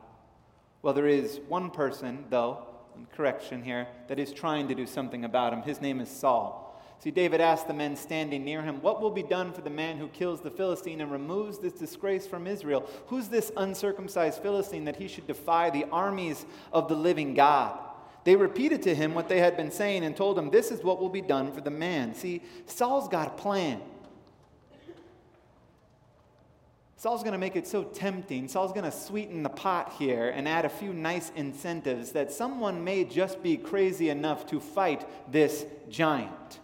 Well, 0.81 0.95
there 0.95 1.07
is 1.07 1.39
one 1.47 1.69
person, 1.69 2.25
though, 2.31 2.65
correction 3.13 3.61
here, 3.63 3.87
that 4.07 4.17
is 4.17 4.33
trying 4.33 4.67
to 4.67 4.75
do 4.75 4.87
something 4.87 5.23
about 5.23 5.53
him. 5.53 5.61
His 5.61 5.79
name 5.79 6.01
is 6.01 6.09
Saul. 6.09 6.63
See, 6.99 7.11
David 7.11 7.39
asked 7.39 7.67
the 7.67 7.73
men 7.75 7.95
standing 7.95 8.43
near 8.43 8.63
him, 8.63 8.81
What 8.81 8.99
will 8.99 9.11
be 9.11 9.21
done 9.21 9.53
for 9.53 9.61
the 9.61 9.69
man 9.69 9.97
who 9.97 10.07
kills 10.07 10.41
the 10.41 10.49
Philistine 10.49 11.01
and 11.01 11.11
removes 11.11 11.59
this 11.59 11.73
disgrace 11.73 12.25
from 12.25 12.47
Israel? 12.47 12.89
Who's 13.07 13.27
this 13.27 13.51
uncircumcised 13.55 14.41
Philistine 14.41 14.85
that 14.85 14.95
he 14.95 15.07
should 15.07 15.27
defy 15.27 15.69
the 15.69 15.85
armies 15.91 16.47
of 16.73 16.87
the 16.87 16.95
living 16.95 17.35
God? 17.35 17.79
They 18.27 18.35
repeated 18.35 18.81
to 18.83 18.93
him 18.93 19.13
what 19.13 19.29
they 19.29 19.39
had 19.39 19.55
been 19.55 19.71
saying 19.71 20.03
and 20.03 20.13
told 20.13 20.37
him, 20.37 20.49
This 20.49 20.69
is 20.69 20.83
what 20.83 20.99
will 20.99 21.07
be 21.07 21.21
done 21.21 21.53
for 21.53 21.61
the 21.61 21.71
man. 21.71 22.13
See, 22.13 22.41
Saul's 22.65 23.07
got 23.07 23.27
a 23.29 23.29
plan. 23.29 23.79
Saul's 26.97 27.21
going 27.21 27.31
to 27.31 27.39
make 27.39 27.55
it 27.55 27.65
so 27.65 27.85
tempting. 27.85 28.49
Saul's 28.49 28.73
going 28.73 28.83
to 28.83 28.91
sweeten 28.91 29.43
the 29.43 29.49
pot 29.49 29.93
here 29.97 30.27
and 30.27 30.45
add 30.45 30.65
a 30.65 30.69
few 30.69 30.91
nice 30.91 31.31
incentives 31.37 32.11
that 32.11 32.29
someone 32.29 32.83
may 32.83 33.05
just 33.05 33.41
be 33.41 33.55
crazy 33.55 34.09
enough 34.09 34.45
to 34.47 34.59
fight 34.59 35.07
this 35.31 35.65
giant. 35.89 36.59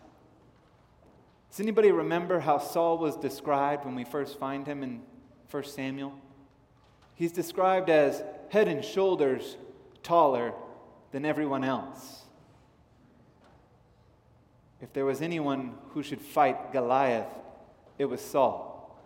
Does 1.50 1.62
anybody 1.62 1.94
remember 1.94 2.42
how 2.42 2.58
Saul 2.58 2.98
was 2.98 3.16
described 3.16 3.86
when 3.86 3.96
we 3.96 4.04
first 4.04 4.38
find 4.38 4.68
him 4.68 4.84
in 4.84 5.02
1 5.50 5.64
Samuel? 5.64 6.14
He's 7.16 7.32
described 7.32 7.90
as 7.90 8.22
head 8.50 8.68
and 8.68 8.84
shoulders 8.84 9.56
taller 10.02 10.54
than 11.14 11.26
everyone 11.26 11.64
else. 11.64 12.24
If 14.82 14.92
there 14.94 15.06
was 15.06 15.22
anyone 15.22 15.76
who 15.92 16.02
should 16.04 16.20
fight 16.20 16.74
Goliath, 16.74 17.30
it 18.00 18.06
was 18.06 18.20
Saul. 18.20 19.00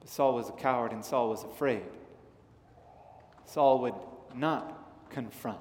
But 0.00 0.10
Saul 0.10 0.34
was 0.34 0.48
a 0.48 0.52
coward 0.52 0.92
and 0.92 1.04
Saul 1.04 1.30
was 1.30 1.44
afraid. 1.44 1.84
Saul 3.44 3.80
would 3.82 3.94
not 4.34 5.08
confront. 5.08 5.60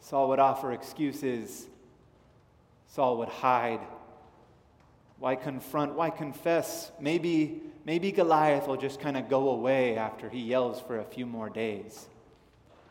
Saul 0.00 0.30
would 0.30 0.38
offer 0.38 0.72
excuses. 0.72 1.66
Saul 2.86 3.18
would 3.18 3.28
hide. 3.28 3.80
Why 5.18 5.36
confront? 5.36 5.94
Why 5.94 6.08
confess? 6.08 6.90
Maybe 6.98 7.60
maybe 7.84 8.12
Goliath 8.12 8.66
will 8.66 8.76
just 8.76 9.00
kind 9.00 9.16
of 9.16 9.28
go 9.28 9.50
away 9.50 9.96
after 9.96 10.28
he 10.28 10.40
yells 10.40 10.80
for 10.80 10.98
a 10.98 11.04
few 11.04 11.26
more 11.26 11.50
days. 11.50 12.08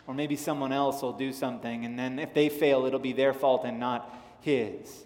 Or 0.08 0.14
maybe 0.14 0.36
someone 0.36 0.72
else 0.72 1.02
will 1.02 1.14
do 1.14 1.32
something, 1.32 1.86
and 1.86 1.98
then 1.98 2.20
if 2.20 2.34
they 2.34 2.50
fail, 2.50 2.86
it'll 2.86 3.00
be 3.00 3.14
their 3.14 3.34
fault 3.34 3.64
and 3.66 3.80
not 3.80 4.14
his. 4.42 5.06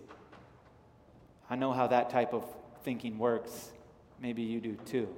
I 1.49 1.55
know 1.55 1.73
how 1.73 1.87
that 1.87 2.09
type 2.09 2.33
of 2.33 2.43
thinking 2.83 3.17
works. 3.17 3.71
Maybe 4.21 4.41
you 4.41 4.59
do 4.59 4.77
too. 4.85 5.09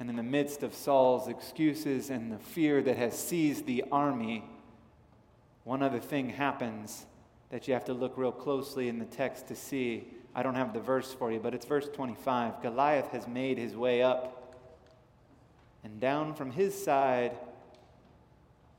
And 0.00 0.08
in 0.08 0.16
the 0.16 0.22
midst 0.22 0.62
of 0.62 0.74
Saul's 0.74 1.28
excuses 1.28 2.08
and 2.08 2.30
the 2.30 2.38
fear 2.38 2.80
that 2.82 2.96
has 2.96 3.18
seized 3.18 3.66
the 3.66 3.84
army, 3.90 4.44
one 5.64 5.82
other 5.82 5.98
thing 5.98 6.30
happens 6.30 7.04
that 7.50 7.66
you 7.66 7.74
have 7.74 7.84
to 7.86 7.94
look 7.94 8.16
real 8.16 8.32
closely 8.32 8.88
in 8.88 8.98
the 8.98 9.04
text 9.04 9.48
to 9.48 9.56
see. 9.56 10.06
I 10.38 10.42
don't 10.44 10.54
have 10.54 10.72
the 10.72 10.78
verse 10.78 11.12
for 11.12 11.32
you, 11.32 11.40
but 11.40 11.52
it's 11.52 11.66
verse 11.66 11.88
25. 11.92 12.62
Goliath 12.62 13.08
has 13.08 13.26
made 13.26 13.58
his 13.58 13.74
way 13.74 14.02
up 14.02 14.54
and 15.82 15.98
down 15.98 16.32
from 16.32 16.52
his 16.52 16.80
side 16.80 17.36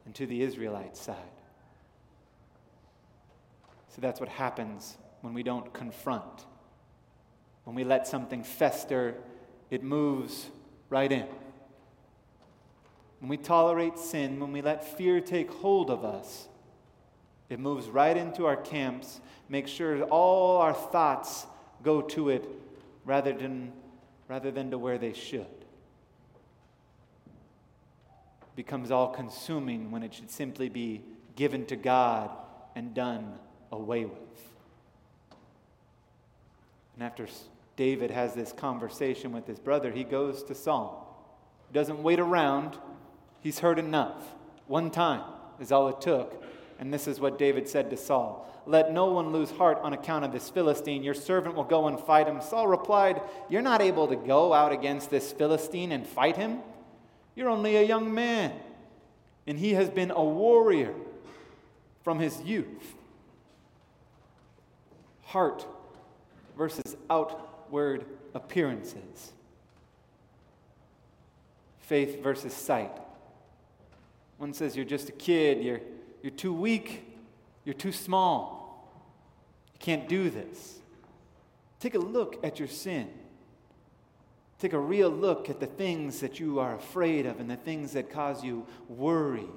and 0.06 0.16
to 0.16 0.26
the 0.26 0.42
Israelite 0.42 0.96
side. 0.96 1.18
So 3.90 4.00
that's 4.00 4.22
what 4.22 4.30
happens 4.30 4.98
when 5.20 5.34
we 5.34 5.44
don't 5.44 5.74
confront. 5.74 6.46
When 7.66 7.76
we 7.76 7.84
let 7.84 8.08
something 8.08 8.46
fester, 8.46 9.16
it 9.70 9.84
moves 9.84 10.48
right 10.90 11.12
in. 11.12 11.28
When 13.20 13.28
we 13.28 13.36
tolerate 13.36 14.00
sin, 14.00 14.40
when 14.40 14.54
we 14.54 14.62
let 14.62 14.98
fear 14.98 15.20
take 15.20 15.52
hold 15.52 15.90
of 15.90 16.06
us, 16.06 16.48
it 17.50 17.60
moves 17.60 17.88
right 17.88 18.16
into 18.16 18.46
our 18.46 18.56
camps, 18.56 19.20
make 19.50 19.68
sure 19.68 20.04
all 20.04 20.58
our 20.58 20.74
thoughts 20.74 21.48
go 21.84 22.02
to 22.02 22.30
it 22.30 22.48
rather 23.06 23.34
than, 23.34 23.74
rather 24.28 24.52
than 24.52 24.72
to 24.72 24.78
where 24.78 24.98
they 24.98 25.14
should. 25.14 25.42
It 28.42 28.56
becomes 28.56 28.92
all 28.92 29.10
consuming 29.10 29.90
when 29.90 30.04
it 30.04 30.14
should 30.14 30.30
simply 30.30 30.70
be 30.70 31.02
given 31.36 31.66
to 31.68 31.76
God 31.76 32.30
and 32.76 32.94
done 32.94 33.34
away 33.72 34.06
with. 34.06 34.14
And 36.96 37.04
after 37.04 37.28
David 37.78 38.12
has 38.12 38.34
this 38.34 38.52
conversation 38.52 39.32
with 39.32 39.48
his 39.48 39.58
brother, 39.58 39.90
he 39.90 40.04
goes 40.04 40.44
to 40.44 40.54
Saul. 40.54 41.06
He 41.70 41.74
doesn't 41.74 42.04
wait 42.04 42.20
around, 42.20 42.78
he's 43.40 43.60
heard 43.60 43.80
enough. 43.80 44.22
One 44.68 44.92
time 44.92 45.24
is 45.60 45.72
all 45.72 45.88
it 45.88 46.02
took. 46.02 46.44
And 46.80 46.94
this 46.94 47.08
is 47.08 47.20
what 47.20 47.38
David 47.38 47.68
said 47.68 47.90
to 47.90 47.98
Saul 47.98 48.48
Let 48.66 48.92
no 48.92 49.08
one 49.08 49.32
lose 49.32 49.52
heart 49.52 49.80
on 49.82 49.94
account 49.94 50.26
of 50.26 50.32
this 50.32 50.50
Philistine. 50.50 51.04
Your 51.04 51.14
servant 51.14 51.56
will 51.56 51.66
go 51.66 51.88
and 51.88 52.00
fight 52.00 52.28
him. 52.28 52.42
Saul 52.42 52.68
replied, 52.68 53.22
You're 53.50 53.62
not 53.62 53.82
able 53.82 54.08
to 54.08 54.16
go 54.16 54.54
out 54.54 54.72
against 54.72 55.10
this 55.10 55.32
Philistine 55.32 55.92
and 55.92 56.08
fight 56.08 56.38
him. 56.38 56.60
You're 57.36 57.50
only 57.50 57.76
a 57.76 57.84
young 57.84 58.14
man, 58.14 58.54
and 59.46 59.60
he 59.60 59.74
has 59.74 59.90
been 59.90 60.12
a 60.12 60.24
warrior 60.24 60.94
from 62.04 62.20
his 62.20 62.42
youth. 62.42 62.96
Heart 65.24 65.66
versus 66.58 66.98
outward 67.10 68.06
appearances. 68.34 69.32
Faith 71.80 72.22
versus 72.22 72.54
sight. 72.54 72.92
One 74.38 74.54
says 74.54 74.76
you're 74.76 74.86
just 74.86 75.10
a 75.10 75.14
kid, 75.14 75.64
you're, 75.64 75.82
you're 76.22 76.32
too 76.32 76.54
weak, 76.54 77.06
you're 77.66 77.74
too 77.74 77.92
small, 77.92 78.92
you 79.74 79.80
can't 79.80 80.08
do 80.08 80.30
this. 80.30 80.80
Take 81.80 81.96
a 81.96 82.00
look 82.00 82.44
at 82.44 82.60
your 82.60 82.68
sin. 82.68 83.10
Take 84.60 84.74
a 84.74 84.80
real 84.80 85.10
look 85.10 85.50
at 85.50 85.62
the 85.62 85.66
things 85.66 86.20
that 86.20 86.40
you 86.40 86.60
are 86.60 86.76
afraid 86.76 87.26
of 87.26 87.40
and 87.40 87.50
the 87.50 87.56
things 87.56 87.94
that 87.94 88.10
cause 88.10 88.44
you 88.44 88.66
worry. 88.90 89.48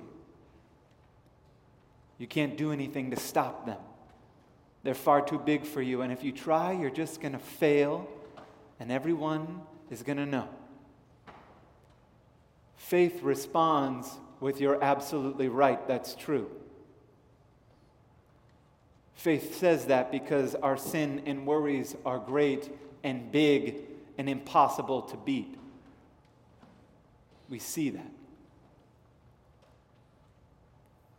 You 2.19 2.29
can't 2.29 2.57
do 2.57 2.71
anything 2.71 3.11
to 3.11 3.17
stop 3.17 3.67
them. 3.67 3.81
They're 4.85 4.95
far 4.95 5.21
too 5.23 5.41
big 5.41 5.65
for 5.65 5.83
you. 5.83 6.03
And 6.03 6.13
if 6.13 6.23
you 6.23 6.31
try, 6.31 6.73
you're 6.73 6.91
just 6.91 7.21
going 7.21 7.33
to 7.33 7.41
fail, 7.41 8.09
and 8.79 8.93
everyone 8.93 9.63
is 9.91 10.05
going 10.05 10.19
to 10.19 10.27
know. 10.27 10.49
Faith 12.77 13.23
responds 13.23 14.09
with 14.39 14.61
you're 14.61 14.83
absolutely 14.83 15.49
right, 15.49 15.87
that's 15.89 16.15
true. 16.15 16.51
Faith 19.23 19.57
says 19.57 19.85
that 19.85 20.11
because 20.11 20.57
our 20.57 20.77
sin 20.77 21.23
and 21.27 21.47
worries 21.47 21.95
are 22.05 22.19
great 22.19 22.69
and 23.05 23.31
big 23.31 23.77
and 24.19 24.29
impossible 24.29 25.03
to 25.03 25.17
beat. 25.17 25.57
We 27.49 27.61
see 27.61 27.91
that. 27.91 28.11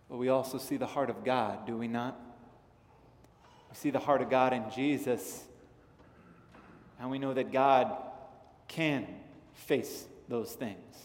But 0.09 0.17
we 0.17 0.27
also 0.27 0.57
see 0.57 0.75
the 0.75 0.85
heart 0.85 1.09
of 1.09 1.23
God, 1.23 1.65
do 1.65 1.77
we 1.77 1.87
not? 1.87 2.19
We 3.69 3.77
see 3.77 3.89
the 3.89 3.99
heart 3.99 4.21
of 4.21 4.29
God 4.29 4.51
in 4.51 4.69
Jesus, 4.75 5.41
and 6.99 7.09
we 7.09 7.19
know 7.19 7.33
that 7.33 7.53
God 7.53 7.95
can 8.67 9.07
face 9.53 10.03
those 10.27 10.51
things, 10.51 10.97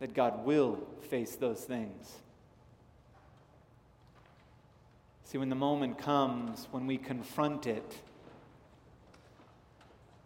that 0.00 0.14
God 0.14 0.46
will 0.46 0.78
face 1.10 1.36
those 1.36 1.60
things. 1.60 2.21
See, 5.32 5.38
when 5.38 5.48
the 5.48 5.54
moment 5.54 5.96
comes 5.96 6.68
when 6.72 6.86
we 6.86 6.98
confront 6.98 7.66
it, 7.66 7.96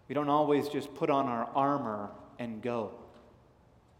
we 0.08 0.16
don't 0.16 0.28
always 0.28 0.68
just 0.68 0.92
put 0.96 1.10
on 1.10 1.26
our 1.26 1.48
armor 1.54 2.10
and 2.40 2.60
go. 2.60 2.90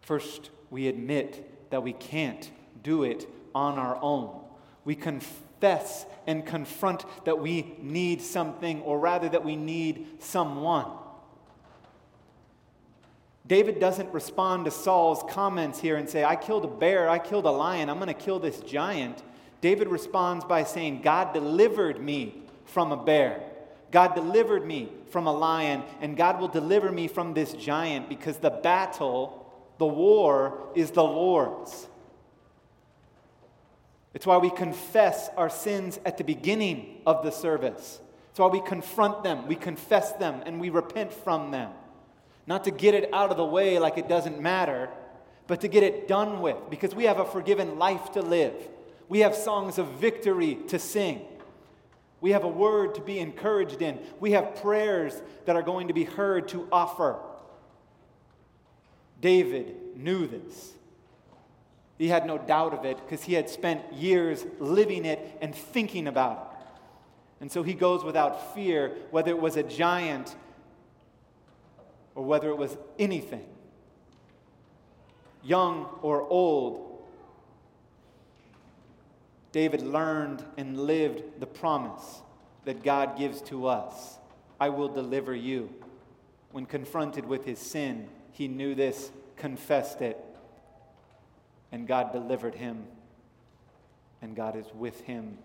First, 0.01 0.51
we 0.69 0.89
admit 0.89 1.71
that 1.71 1.85
we 1.85 1.93
can't 1.93 2.51
do 2.83 3.05
it 3.05 3.29
on 3.55 3.79
our 3.79 3.97
own. 4.03 4.47
We 4.85 4.97
confess 4.97 6.07
and 6.27 6.45
confront 6.45 7.05
that 7.25 7.39
we 7.39 7.77
need 7.81 8.21
something, 8.21 8.83
or 8.83 8.99
rather, 8.99 9.29
that 9.29 9.45
we 9.45 9.55
need 9.55 10.21
someone. 10.21 10.89
David 13.47 13.79
doesn't 13.79 14.13
respond 14.13 14.65
to 14.65 14.73
Saul's 14.73 15.23
comments 15.33 15.79
here 15.79 15.95
and 15.95 16.11
say, 16.11 16.25
I 16.25 16.35
killed 16.35 16.65
a 16.65 16.69
bear, 16.69 17.09
I 17.09 17.21
killed 17.21 17.45
a 17.45 17.51
lion, 17.53 17.89
I'm 17.91 17.99
going 17.99 18.09
to 18.09 18.13
kill 18.13 18.41
this 18.41 18.59
giant. 18.59 19.23
David 19.61 19.89
responds 19.89 20.45
by 20.45 20.65
saying, 20.65 21.03
God 21.03 21.33
delivered 21.33 22.01
me 22.03 22.43
from 22.65 22.93
a 22.93 22.97
bear. 22.97 23.41
God 23.91 24.15
delivered 24.15 24.67
me 24.67 24.91
from 25.11 25.27
a 25.27 25.33
lion, 25.33 25.83
and 26.01 26.17
God 26.17 26.41
will 26.41 26.49
deliver 26.49 26.91
me 26.93 27.09
from 27.09 27.35
this 27.35 27.53
giant 27.53 28.09
because 28.09 28.37
the 28.39 28.51
battle, 28.51 29.51
the 29.79 29.87
war, 29.87 30.59
is 30.75 30.91
the 30.91 31.05
Lord's. 31.05 31.89
It's 34.13 34.27
why 34.27 34.39
we 34.39 34.51
confess 34.51 35.29
our 35.37 35.51
sins 35.51 36.01
at 36.05 36.19
the 36.19 36.25
beginning 36.25 37.03
of 37.07 37.23
the 37.23 37.31
service. 37.31 38.01
It's 38.31 38.39
why 38.39 38.49
we 38.49 38.61
confront 38.61 39.23
them, 39.23 39.47
we 39.47 39.57
confess 39.57 40.13
them, 40.13 40.43
and 40.45 40.61
we 40.61 40.71
repent 40.71 41.13
from 41.13 41.51
them. 41.51 41.73
Not 42.47 42.65
to 42.65 42.71
get 42.71 42.95
it 42.95 43.09
out 43.13 43.31
of 43.31 43.37
the 43.37 43.45
way 43.45 43.79
like 43.79 43.99
it 43.99 44.09
doesn't 44.09 44.41
matter, 44.41 44.91
but 45.47 45.61
to 45.63 45.69
get 45.69 45.83
it 45.83 46.09
done 46.09 46.41
with, 46.41 46.57
because 46.71 46.95
we 46.95 47.05
have 47.05 47.19
a 47.19 47.25
forgiven 47.25 47.79
life 47.79 48.13
to 48.13 48.23
live. 48.23 48.55
We 49.09 49.21
have 49.21 49.35
songs 49.35 49.79
of 49.79 49.87
victory 49.93 50.57
to 50.69 50.79
sing. 50.79 51.23
We 52.21 52.31
have 52.33 52.45
a 52.45 52.49
word 52.49 52.95
to 52.97 53.01
be 53.01 53.19
encouraged 53.19 53.83
in. 53.83 54.01
We 54.21 54.33
have 54.33 54.57
prayers 54.57 55.21
that 55.45 55.55
are 55.55 55.63
going 55.63 55.89
to 55.89 55.95
be 55.95 56.05
heard 56.05 56.49
to 56.49 56.67
offer. 56.73 57.17
David 59.21 59.77
knew 59.97 60.27
this. 60.27 60.73
He 61.99 62.09
had 62.09 62.27
no 62.27 62.37
doubt 62.37 62.75
of 62.75 62.85
it 62.85 62.99
because 62.99 63.23
he 63.23 63.35
had 63.35 63.49
spent 63.49 63.93
years 63.93 64.45
living 64.59 65.05
it 65.05 65.39
and 65.41 65.55
thinking 65.55 66.07
about 66.09 66.51
it. 66.51 66.57
And 67.41 67.53
so 67.53 67.63
he 67.63 67.75
goes 67.75 68.03
without 68.05 68.55
fear, 68.55 68.93
whether 69.11 69.31
it 69.31 69.39
was 69.39 69.57
a 69.57 69.63
giant 69.63 70.35
or 72.15 72.25
whether 72.25 72.49
it 72.49 72.57
was 72.57 72.77
anything, 72.99 73.47
young 75.43 75.87
or 76.03 76.23
old. 76.23 76.86
David 79.57 79.81
learned 79.81 80.45
and 80.59 80.79
lived 80.79 81.41
the 81.41 81.47
promise 81.47 82.21
that 82.67 82.83
God 82.83 83.17
gives 83.17 83.41
to 83.41 83.67
us 83.67 84.19
I 84.61 84.69
will 84.69 84.89
deliver 84.89 85.35
you. 85.35 85.71
When 86.53 86.67
confronted 86.67 87.25
with 87.25 87.47
his 87.47 87.59
sin, 87.59 88.09
he 88.33 88.49
knew 88.49 88.75
this, 88.75 89.11
confessed 89.37 90.03
it, 90.03 90.23
and 91.73 91.89
God 91.89 92.13
delivered 92.13 92.55
him, 92.55 92.85
and 94.21 94.37
God 94.37 94.57
is 94.57 94.67
with 94.75 95.01
him, 95.03 95.39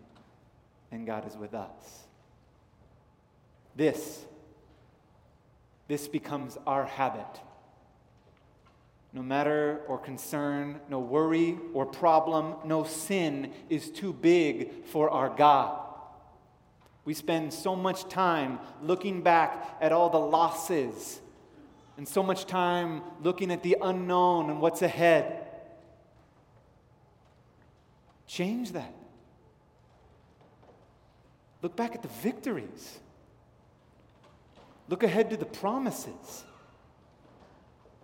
and 0.92 1.06
God 1.06 1.26
is 1.26 1.38
with 1.38 1.54
us. 1.54 2.08
This, 3.78 4.26
this 5.88 6.10
becomes 6.10 6.58
our 6.68 6.86
habit. 6.86 7.40
No 9.14 9.22
matter 9.22 9.82
or 9.88 9.98
concern, 9.98 10.80
no 10.90 11.00
worry 11.00 11.58
or 11.74 11.86
problem, 11.86 12.56
no 12.64 12.84
sin 12.84 13.52
is 13.70 13.90
too 13.90 14.14
big 14.14 14.86
for 14.86 15.10
our 15.10 15.30
God. 15.30 15.80
We 17.04 17.14
spend 17.14 17.54
so 17.54 17.76
much 17.76 18.08
time 18.08 18.60
looking 18.82 19.22
back 19.22 19.78
at 19.82 19.92
all 19.92 20.10
the 20.10 20.20
losses 20.20 21.20
and 21.98 22.08
so 22.08 22.24
much 22.24 22.46
time 22.46 23.02
looking 23.22 23.52
at 23.52 23.64
the 23.64 23.78
unknown 23.82 24.50
and 24.50 24.62
what's 24.62 24.82
ahead. 24.82 25.48
Change 28.28 28.72
that. 28.72 28.94
Look 31.62 31.76
back 31.76 31.96
at 31.96 32.02
the 32.02 32.08
victories. 32.08 33.00
Look 34.88 35.04
ahead 35.04 35.30
to 35.32 35.38
the 35.38 35.46
promises. 35.46 36.46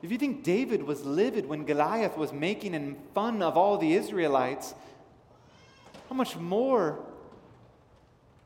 If 0.02 0.12
you 0.12 0.18
think 0.18 0.44
David 0.44 0.84
was 0.84 1.04
livid 1.04 1.48
when 1.48 1.66
Goliath 1.66 2.18
was 2.18 2.32
making 2.32 2.98
fun 3.14 3.42
of 3.42 3.58
all 3.58 3.78
the 3.78 3.94
Israelites, 3.94 4.74
how 6.10 6.16
much 6.16 6.36
more 6.36 7.00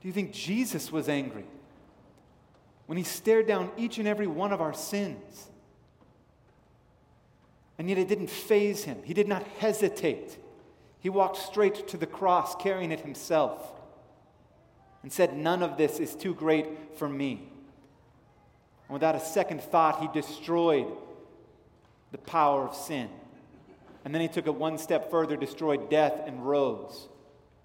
do 0.02 0.08
you 0.08 0.14
think 0.14 0.32
Jesus 0.32 0.92
was 0.92 1.10
angry 1.10 1.46
when 2.88 2.98
he 2.98 3.04
stared 3.04 3.48
down 3.48 3.70
each 3.78 3.98
and 3.98 4.08
every 4.08 4.28
one 4.28 4.54
of 4.54 4.62
our 4.62 4.74
sins? 4.74 5.48
And 7.78 7.90
yet 7.90 7.98
it 7.98 8.08
didn't 8.08 8.30
faze 8.30 8.84
him. 8.84 9.00
He 9.04 9.14
did 9.14 9.28
not 9.28 9.44
hesitate. 9.60 10.38
He 11.00 11.10
walked 11.10 11.38
straight 11.38 11.88
to 11.90 11.98
the 11.98 12.06
cross 12.06 12.56
carrying 12.56 12.92
it 12.92 13.02
himself 13.02 13.72
and 15.04 15.12
said, 15.12 15.36
None 15.36 15.64
of 15.64 15.78
this 15.78 16.00
is 16.00 16.16
too 16.16 16.34
great 16.34 16.68
for 16.98 17.10
me. 17.10 17.50
And 18.88 18.94
without 18.94 19.16
a 19.16 19.20
second 19.20 19.62
thought, 19.62 20.00
he 20.00 20.08
destroyed 20.20 20.88
the 22.12 22.18
power 22.18 22.68
of 22.68 22.76
sin. 22.76 23.10
And 24.04 24.14
then 24.14 24.22
he 24.22 24.28
took 24.28 24.48
it 24.48 24.56
one 24.56 24.78
step 24.78 25.12
further, 25.12 25.38
destroyed 25.38 25.90
death, 25.90 26.22
and 26.26 26.46
rose. 26.46 27.08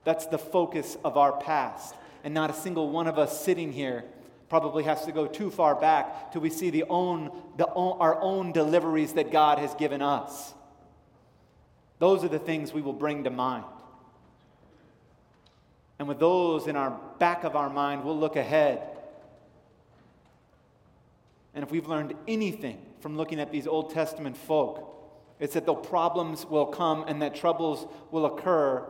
That's 0.04 0.26
the 0.26 0.38
focus 0.38 0.96
of 1.04 1.16
our 1.16 1.32
past. 1.32 1.94
And 2.22 2.34
not 2.34 2.50
a 2.50 2.54
single 2.54 2.90
one 2.90 3.06
of 3.06 3.18
us 3.18 3.44
sitting 3.44 3.72
here 3.72 4.04
probably 4.48 4.84
has 4.84 5.04
to 5.04 5.12
go 5.12 5.26
too 5.26 5.50
far 5.50 5.74
back 5.74 6.32
till 6.32 6.40
we 6.40 6.50
see 6.50 6.70
the 6.70 6.84
own, 6.88 7.30
the 7.56 7.66
own, 7.74 7.98
our 7.98 8.20
own 8.20 8.52
deliveries 8.52 9.14
that 9.14 9.32
God 9.32 9.58
has 9.58 9.74
given 9.74 10.02
us. 10.02 10.54
Those 11.98 12.22
are 12.22 12.28
the 12.28 12.38
things 12.38 12.72
we 12.72 12.82
will 12.82 12.92
bring 12.92 13.24
to 13.24 13.30
mind. 13.30 13.64
And 15.98 16.06
with 16.06 16.20
those 16.20 16.66
in 16.66 16.76
our 16.76 17.00
back 17.18 17.44
of 17.44 17.56
our 17.56 17.70
mind, 17.70 18.04
we'll 18.04 18.18
look 18.18 18.36
ahead. 18.36 18.82
And 21.54 21.64
if 21.64 21.70
we've 21.70 21.88
learned 21.88 22.14
anything 22.28 22.85
from 23.06 23.16
looking 23.16 23.38
at 23.38 23.52
these 23.52 23.68
Old 23.68 23.94
Testament 23.94 24.36
folk, 24.36 24.92
it's 25.38 25.54
that 25.54 25.64
the 25.64 25.72
problems 25.72 26.44
will 26.44 26.66
come 26.66 27.04
and 27.06 27.22
that 27.22 27.36
troubles 27.36 27.86
will 28.10 28.26
occur, 28.26 28.84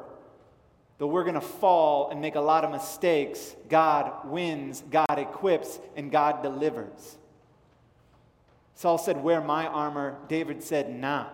though 0.96 1.06
we're 1.06 1.22
going 1.22 1.34
to 1.34 1.40
fall 1.42 2.08
and 2.08 2.18
make 2.18 2.34
a 2.34 2.40
lot 2.40 2.64
of 2.64 2.70
mistakes, 2.70 3.54
God 3.68 4.26
wins, 4.30 4.82
God 4.90 5.18
equips, 5.18 5.78
and 5.96 6.10
God 6.10 6.42
delivers. 6.42 7.18
Saul 8.74 8.96
said, 8.96 9.22
Wear 9.22 9.42
my 9.42 9.66
armor. 9.66 10.16
David 10.28 10.62
said, 10.62 10.88
Nah. 10.88 11.26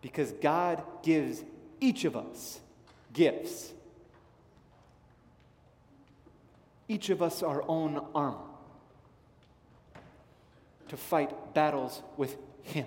Because 0.00 0.30
God 0.30 0.84
gives 1.02 1.42
each 1.80 2.04
of 2.04 2.16
us 2.16 2.60
gifts. 3.12 3.72
Each 6.86 7.10
of 7.10 7.20
us 7.20 7.42
our 7.42 7.64
own 7.68 8.00
armor 8.14 8.53
to 10.88 10.96
fight 10.96 11.54
battles 11.54 12.02
with 12.16 12.36
Him. 12.62 12.86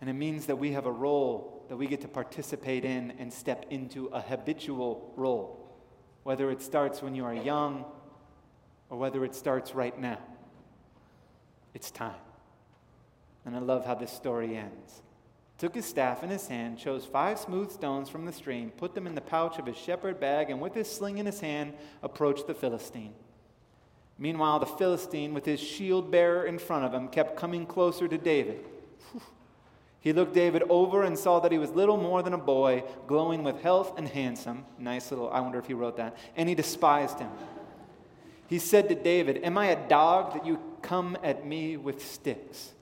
And 0.00 0.10
it 0.10 0.14
means 0.14 0.46
that 0.46 0.56
we 0.56 0.72
have 0.72 0.86
a 0.86 0.92
role 0.92 1.64
that 1.68 1.76
we 1.76 1.86
get 1.86 2.02
to 2.02 2.08
participate 2.08 2.84
in 2.84 3.12
and 3.18 3.32
step 3.32 3.64
into 3.70 4.06
a 4.06 4.20
habitual 4.20 5.12
role, 5.16 5.74
whether 6.24 6.50
it 6.50 6.60
starts 6.60 7.00
when 7.00 7.14
you 7.14 7.24
are 7.24 7.34
young 7.34 7.84
or 8.90 8.98
whether 8.98 9.24
it 9.24 9.34
starts 9.34 9.74
right 9.74 9.98
now. 9.98 10.18
It's 11.72 11.90
time. 11.90 12.14
And 13.46 13.56
I 13.56 13.60
love 13.60 13.86
how 13.86 13.94
this 13.94 14.12
story 14.12 14.56
ends 14.56 15.02
took 15.58 15.74
his 15.74 15.86
staff 15.86 16.22
in 16.22 16.30
his 16.30 16.46
hand, 16.48 16.78
chose 16.78 17.04
five 17.04 17.38
smooth 17.38 17.70
stones 17.70 18.08
from 18.08 18.24
the 18.24 18.32
stream, 18.32 18.70
put 18.70 18.94
them 18.94 19.06
in 19.06 19.14
the 19.14 19.20
pouch 19.20 19.58
of 19.58 19.66
his 19.66 19.76
shepherd 19.76 20.18
bag, 20.18 20.50
and 20.50 20.60
with 20.60 20.74
his 20.74 20.90
sling 20.90 21.18
in 21.18 21.26
his 21.26 21.40
hand, 21.40 21.72
approached 22.02 22.46
the 22.46 22.54
Philistine. 22.54 23.14
Meanwhile, 24.18 24.60
the 24.60 24.66
Philistine, 24.66 25.34
with 25.34 25.44
his 25.44 25.60
shield 25.60 26.10
bearer 26.10 26.44
in 26.44 26.58
front 26.58 26.84
of 26.84 26.94
him, 26.94 27.08
kept 27.08 27.36
coming 27.36 27.66
closer 27.66 28.08
to 28.08 28.18
David. 28.18 28.64
He 30.00 30.12
looked 30.12 30.34
David 30.34 30.62
over 30.68 31.02
and 31.02 31.18
saw 31.18 31.40
that 31.40 31.50
he 31.50 31.56
was 31.56 31.70
little 31.70 31.96
more 31.96 32.22
than 32.22 32.34
a 32.34 32.38
boy, 32.38 32.84
glowing 33.06 33.42
with 33.42 33.62
health 33.62 33.96
and 33.96 34.06
handsome. 34.06 34.66
Nice 34.78 35.10
little, 35.10 35.30
I 35.30 35.40
wonder 35.40 35.58
if 35.58 35.66
he 35.66 35.72
wrote 35.72 35.96
that. 35.96 36.18
And 36.36 36.46
he 36.46 36.54
despised 36.54 37.20
him. 37.20 37.30
He 38.46 38.58
said 38.58 38.90
to 38.90 38.94
David, 38.94 39.42
Am 39.42 39.56
I 39.56 39.68
a 39.68 39.88
dog 39.88 40.34
that 40.34 40.44
you 40.44 40.60
come 40.82 41.16
at 41.22 41.46
me 41.46 41.78
with 41.78 42.04
sticks? 42.04 42.72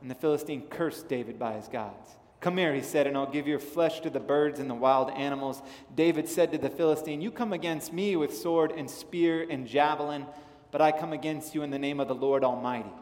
And 0.00 0.08
the 0.08 0.14
Philistine 0.14 0.62
cursed 0.70 1.08
David 1.08 1.36
by 1.36 1.54
his 1.54 1.66
gods. 1.66 2.16
Come 2.40 2.56
here, 2.56 2.74
he 2.74 2.80
said, 2.80 3.06
and 3.06 3.16
I'll 3.16 3.30
give 3.30 3.46
your 3.46 3.58
flesh 3.58 4.00
to 4.00 4.10
the 4.10 4.20
birds 4.20 4.60
and 4.60 4.70
the 4.70 4.74
wild 4.74 5.10
animals. 5.10 5.60
David 5.94 6.26
said 6.26 6.52
to 6.52 6.58
the 6.58 6.70
Philistine, 6.70 7.20
You 7.20 7.30
come 7.30 7.52
against 7.52 7.92
me 7.92 8.16
with 8.16 8.36
sword 8.36 8.72
and 8.72 8.90
spear 8.90 9.46
and 9.48 9.66
javelin, 9.66 10.26
but 10.70 10.80
I 10.80 10.90
come 10.90 11.12
against 11.12 11.54
you 11.54 11.62
in 11.62 11.70
the 11.70 11.78
name 11.78 12.00
of 12.00 12.08
the 12.08 12.14
Lord 12.14 12.42
Almighty, 12.42 12.92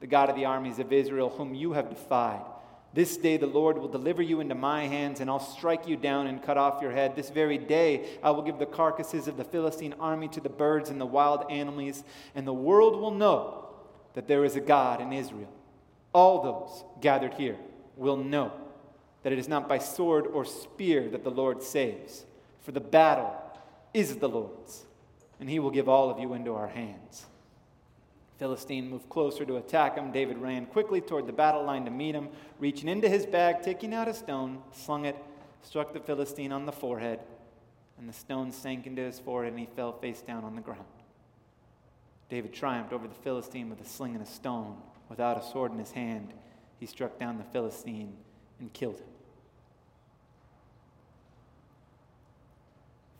the 0.00 0.06
God 0.06 0.30
of 0.30 0.36
the 0.36 0.44
armies 0.44 0.78
of 0.78 0.92
Israel, 0.92 1.28
whom 1.28 1.54
you 1.54 1.72
have 1.72 1.90
defied. 1.90 2.42
This 2.94 3.16
day 3.16 3.36
the 3.36 3.46
Lord 3.46 3.78
will 3.78 3.88
deliver 3.88 4.22
you 4.22 4.40
into 4.40 4.54
my 4.54 4.86
hands, 4.86 5.20
and 5.20 5.28
I'll 5.28 5.40
strike 5.40 5.88
you 5.88 5.96
down 5.96 6.28
and 6.28 6.42
cut 6.42 6.56
off 6.56 6.80
your 6.80 6.92
head. 6.92 7.16
This 7.16 7.30
very 7.30 7.58
day 7.58 8.18
I 8.22 8.30
will 8.30 8.42
give 8.42 8.58
the 8.58 8.66
carcasses 8.66 9.26
of 9.26 9.36
the 9.36 9.44
Philistine 9.44 9.94
army 9.98 10.28
to 10.28 10.40
the 10.40 10.48
birds 10.48 10.88
and 10.88 11.00
the 11.00 11.06
wild 11.06 11.50
animals, 11.50 12.04
and 12.34 12.46
the 12.46 12.54
world 12.54 12.98
will 12.98 13.10
know 13.10 13.70
that 14.14 14.28
there 14.28 14.44
is 14.44 14.56
a 14.56 14.60
God 14.60 15.00
in 15.00 15.12
Israel 15.12 15.52
all 16.12 16.42
those 16.42 16.84
gathered 17.00 17.34
here 17.34 17.56
will 17.96 18.16
know 18.16 18.52
that 19.22 19.32
it 19.32 19.38
is 19.38 19.48
not 19.48 19.68
by 19.68 19.78
sword 19.78 20.26
or 20.26 20.44
spear 20.44 21.08
that 21.10 21.24
the 21.24 21.30
Lord 21.30 21.62
saves, 21.62 22.24
for 22.62 22.72
the 22.72 22.80
battle 22.80 23.34
is 23.92 24.16
the 24.16 24.28
Lord's, 24.28 24.84
and 25.40 25.48
he 25.48 25.58
will 25.58 25.70
give 25.70 25.88
all 25.88 26.10
of 26.10 26.18
you 26.18 26.34
into 26.34 26.54
our 26.54 26.68
hands. 26.68 27.26
Philistine 28.38 28.88
moved 28.88 29.08
closer 29.08 29.44
to 29.44 29.56
attack 29.56 29.96
him. 29.96 30.12
David 30.12 30.38
ran 30.38 30.66
quickly 30.66 31.00
toward 31.00 31.26
the 31.26 31.32
battle 31.32 31.64
line 31.64 31.84
to 31.84 31.90
meet 31.90 32.14
him. 32.14 32.28
Reaching 32.60 32.88
into 32.88 33.08
his 33.08 33.26
bag, 33.26 33.62
taking 33.62 33.92
out 33.92 34.06
a 34.06 34.14
stone, 34.14 34.62
slung 34.72 35.04
it, 35.04 35.16
struck 35.62 35.92
the 35.92 35.98
Philistine 35.98 36.52
on 36.52 36.64
the 36.64 36.72
forehead, 36.72 37.18
and 37.98 38.08
the 38.08 38.12
stone 38.12 38.52
sank 38.52 38.86
into 38.86 39.02
his 39.02 39.18
forehead, 39.18 39.52
and 39.52 39.60
he 39.60 39.66
fell 39.66 39.92
face 39.92 40.20
down 40.20 40.44
on 40.44 40.54
the 40.54 40.60
ground. 40.60 40.84
David 42.28 42.52
triumphed 42.52 42.92
over 42.92 43.08
the 43.08 43.14
Philistine 43.14 43.68
with 43.70 43.80
a 43.80 43.84
sling 43.84 44.14
and 44.14 44.22
a 44.22 44.30
stone. 44.30 44.76
Without 45.08 45.42
a 45.42 45.42
sword 45.42 45.72
in 45.72 45.78
his 45.78 45.90
hand, 45.90 46.32
he 46.78 46.86
struck 46.86 47.18
down 47.18 47.38
the 47.38 47.44
Philistine 47.44 48.12
and 48.60 48.72
killed 48.72 48.98
him. 48.98 49.06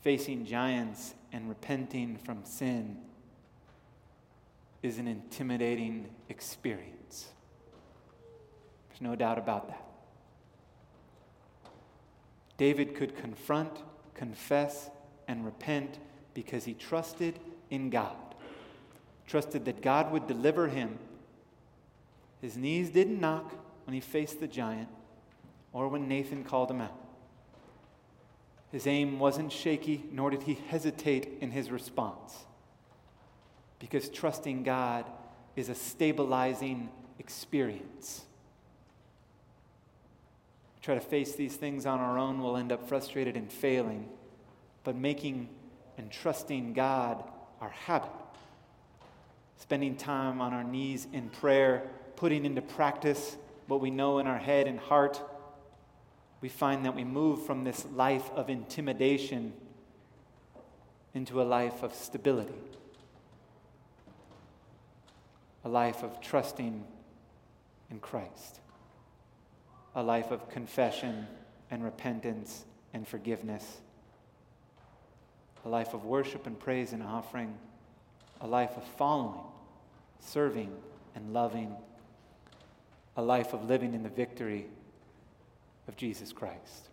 Facing 0.00 0.46
giants 0.46 1.14
and 1.32 1.48
repenting 1.48 2.16
from 2.16 2.44
sin 2.44 2.98
is 4.82 4.98
an 4.98 5.08
intimidating 5.08 6.08
experience. 6.28 7.28
There's 8.88 9.00
no 9.00 9.16
doubt 9.16 9.38
about 9.38 9.68
that. 9.68 9.84
David 12.56 12.94
could 12.94 13.16
confront, 13.16 13.82
confess, 14.14 14.90
and 15.26 15.44
repent 15.44 15.98
because 16.34 16.64
he 16.64 16.74
trusted 16.74 17.38
in 17.70 17.90
God, 17.90 18.16
trusted 19.26 19.64
that 19.64 19.82
God 19.82 20.10
would 20.12 20.26
deliver 20.26 20.68
him 20.68 20.98
his 22.40 22.56
knees 22.56 22.90
didn't 22.90 23.20
knock 23.20 23.52
when 23.84 23.94
he 23.94 24.00
faced 24.00 24.40
the 24.40 24.46
giant 24.46 24.88
or 25.78 25.86
when 25.86 26.08
Nathan 26.08 26.42
called 26.42 26.72
him 26.72 26.80
out. 26.80 26.92
His 28.72 28.88
aim 28.88 29.20
wasn't 29.20 29.52
shaky, 29.52 30.02
nor 30.10 30.28
did 30.28 30.42
he 30.42 30.54
hesitate 30.54 31.38
in 31.40 31.52
his 31.52 31.70
response. 31.70 32.34
Because 33.78 34.08
trusting 34.08 34.64
God 34.64 35.04
is 35.54 35.68
a 35.68 35.76
stabilizing 35.76 36.88
experience. 37.20 38.22
Try 40.82 40.96
to 40.96 41.00
face 41.00 41.36
these 41.36 41.54
things 41.54 41.86
on 41.86 42.00
our 42.00 42.18
own, 42.18 42.42
we'll 42.42 42.56
end 42.56 42.72
up 42.72 42.88
frustrated 42.88 43.36
and 43.36 43.50
failing. 43.50 44.08
But 44.82 44.96
making 44.96 45.48
and 45.96 46.10
trusting 46.10 46.72
God 46.72 47.22
our 47.60 47.70
habit, 47.70 48.10
spending 49.58 49.94
time 49.94 50.40
on 50.40 50.52
our 50.52 50.64
knees 50.64 51.06
in 51.12 51.30
prayer 51.30 51.88
putting 52.16 52.44
into 52.44 52.62
practice 52.62 53.36
what 53.68 53.80
we 53.80 53.92
know 53.92 54.18
in 54.18 54.26
our 54.26 54.38
head 54.38 54.66
and 54.66 54.80
heart, 54.80 55.22
we 56.40 56.48
find 56.48 56.84
that 56.84 56.94
we 56.94 57.04
move 57.04 57.44
from 57.44 57.64
this 57.64 57.86
life 57.94 58.30
of 58.34 58.48
intimidation 58.48 59.52
into 61.14 61.40
a 61.40 61.44
life 61.44 61.82
of 61.82 61.94
stability, 61.94 62.54
a 65.64 65.68
life 65.68 66.02
of 66.02 66.20
trusting 66.20 66.84
in 67.90 67.98
Christ, 67.98 68.60
a 69.94 70.02
life 70.02 70.30
of 70.30 70.48
confession 70.48 71.26
and 71.70 71.82
repentance 71.82 72.64
and 72.94 73.06
forgiveness, 73.06 73.78
a 75.64 75.68
life 75.68 75.94
of 75.94 76.04
worship 76.04 76.46
and 76.46 76.58
praise 76.58 76.92
and 76.92 77.02
offering, 77.02 77.54
a 78.40 78.46
life 78.46 78.76
of 78.76 78.84
following, 78.96 79.40
serving, 80.20 80.72
and 81.16 81.32
loving 81.32 81.74
a 83.18 83.22
life 83.22 83.52
of 83.52 83.68
living 83.68 83.94
in 83.94 84.04
the 84.04 84.08
victory 84.08 84.64
of 85.88 85.96
Jesus 85.96 86.32
Christ. 86.32 86.90